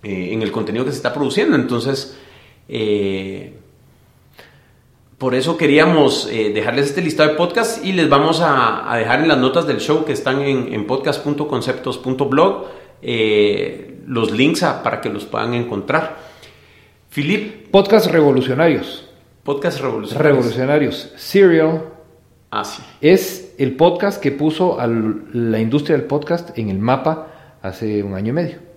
[0.03, 1.57] eh, en el contenido que se está produciendo.
[1.57, 2.17] Entonces,
[2.69, 3.55] eh,
[5.19, 9.29] por eso queríamos eh, dejarles este listado de podcasts y les vamos a, dejar en
[9.29, 12.81] las notas del show que están en, en podcast.conceptos.blog
[14.07, 16.17] los links para que los puedan encontrar.
[17.11, 17.71] Filip.
[17.71, 19.09] Podcast revolucionarios.
[19.43, 20.37] Podcast revolucionarios.
[20.37, 21.13] Revolucionarios.
[21.17, 21.85] Serial.
[22.51, 22.83] Ah, sí.
[23.01, 28.15] Es el podcast que puso a la industria del podcast en el mapa hace un
[28.15, 28.70] año y medio.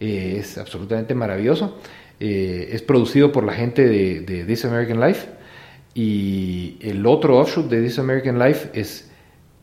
[0.00, 1.78] Eh, es absolutamente maravilloso.
[2.20, 5.28] Eh, es producido por la gente de, This American Life
[5.94, 9.10] y el otro offshoot de This American Life es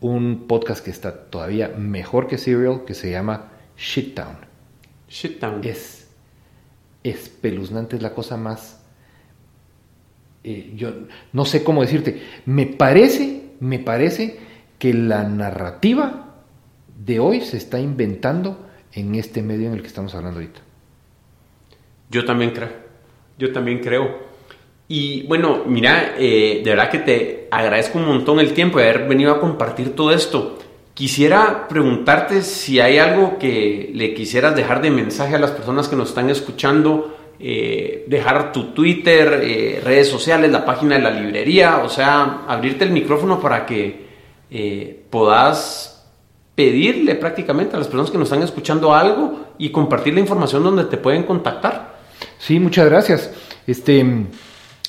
[0.00, 4.36] un podcast que está todavía mejor que Serial que se llama Shittown.
[5.08, 5.64] Shittown.
[5.64, 6.08] Es
[7.02, 8.80] espeluznante, es la cosa más...
[10.44, 10.92] Eh, yo
[11.32, 12.20] no sé cómo decirte.
[12.46, 14.38] Me parece, me parece
[14.78, 16.34] que la narrativa
[16.98, 20.60] de hoy se está inventando en este medio en el que estamos hablando ahorita.
[22.10, 22.70] Yo también creo,
[23.38, 24.32] yo también creo.
[24.88, 29.08] Y bueno, mira, eh, de verdad que te agradezco un montón el tiempo de haber
[29.08, 30.58] venido a compartir todo esto.
[30.94, 35.96] quisiera preguntarte si hay algo que le quisieras dejar de mensaje a las personas que
[35.96, 41.78] nos están escuchando, eh, dejar tu Twitter, eh, redes sociales, la página de la librería,
[41.78, 44.06] o sea, abrirte el micrófono para que
[44.48, 45.91] eh, puedas
[46.54, 50.84] pedirle prácticamente a las personas que nos están escuchando algo y compartir la información donde
[50.84, 51.96] te pueden contactar.
[52.38, 53.32] Sí, muchas gracias.
[53.66, 54.04] Este,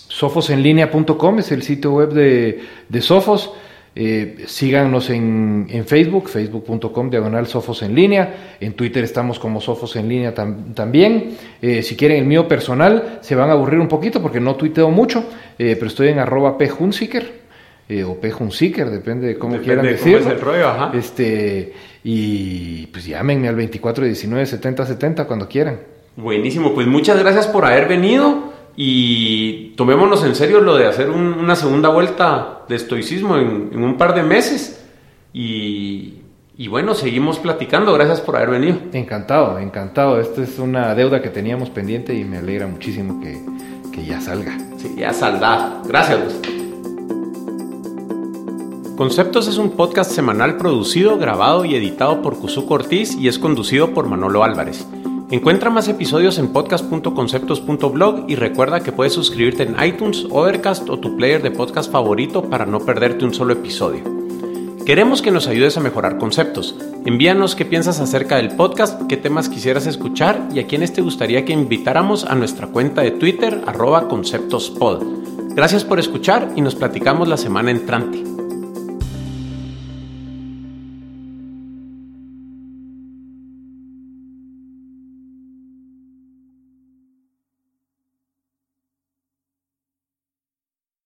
[0.08, 3.54] sofosenlinea.com es el sitio web de, de Sofos.
[3.96, 8.56] Eh, síganos en, en Facebook, facebook.com diagonal Sofos en línea.
[8.60, 11.38] En Twitter estamos como Sofos en línea también.
[11.62, 14.90] Eh, si quieren el mío personal, se van a aburrir un poquito porque no tuiteo
[14.90, 15.24] mucho,
[15.60, 16.58] eh, pero estoy en arroba
[17.88, 18.06] phunziker.
[18.06, 20.30] o phunziker, depende de cómo quieran decirlo.
[20.94, 21.74] Este,
[22.04, 25.80] y pues llámenme al 24 19 70 70 cuando quieran.
[26.16, 31.56] Buenísimo, pues muchas gracias por haber venido y tomémonos en serio lo de hacer una
[31.56, 34.84] segunda vuelta de estoicismo en, un par de meses.
[35.32, 36.20] Y,
[36.70, 37.94] bueno, seguimos platicando.
[37.94, 38.78] Gracias por haber venido.
[38.94, 40.20] Encantado, encantado.
[40.20, 43.40] Esta es una deuda que teníamos pendiente y me alegra muchísimo que,
[43.92, 44.58] que ya salga.
[44.78, 45.82] Sí, ya saldrá.
[45.86, 46.63] Gracias.
[48.98, 53.92] Conceptos es un podcast semanal producido, grabado y editado por Cuzuco Ortiz y es conducido
[53.92, 54.86] por Manolo Álvarez.
[55.32, 61.18] Encuentra más episodios en podcast.conceptos.blog y recuerda que puedes suscribirte en iTunes, Overcast o tu
[61.18, 64.04] player de podcast favorito para no perderte un solo episodio.
[64.86, 66.76] Queremos que nos ayudes a mejorar conceptos.
[67.04, 71.46] Envíanos qué piensas acerca del podcast, qué temas quisieras escuchar y a quiénes te gustaría
[71.46, 75.02] que invitáramos a nuestra cuenta de Twitter arroba conceptospod.
[75.56, 78.33] Gracias por escuchar y nos platicamos la semana entrante.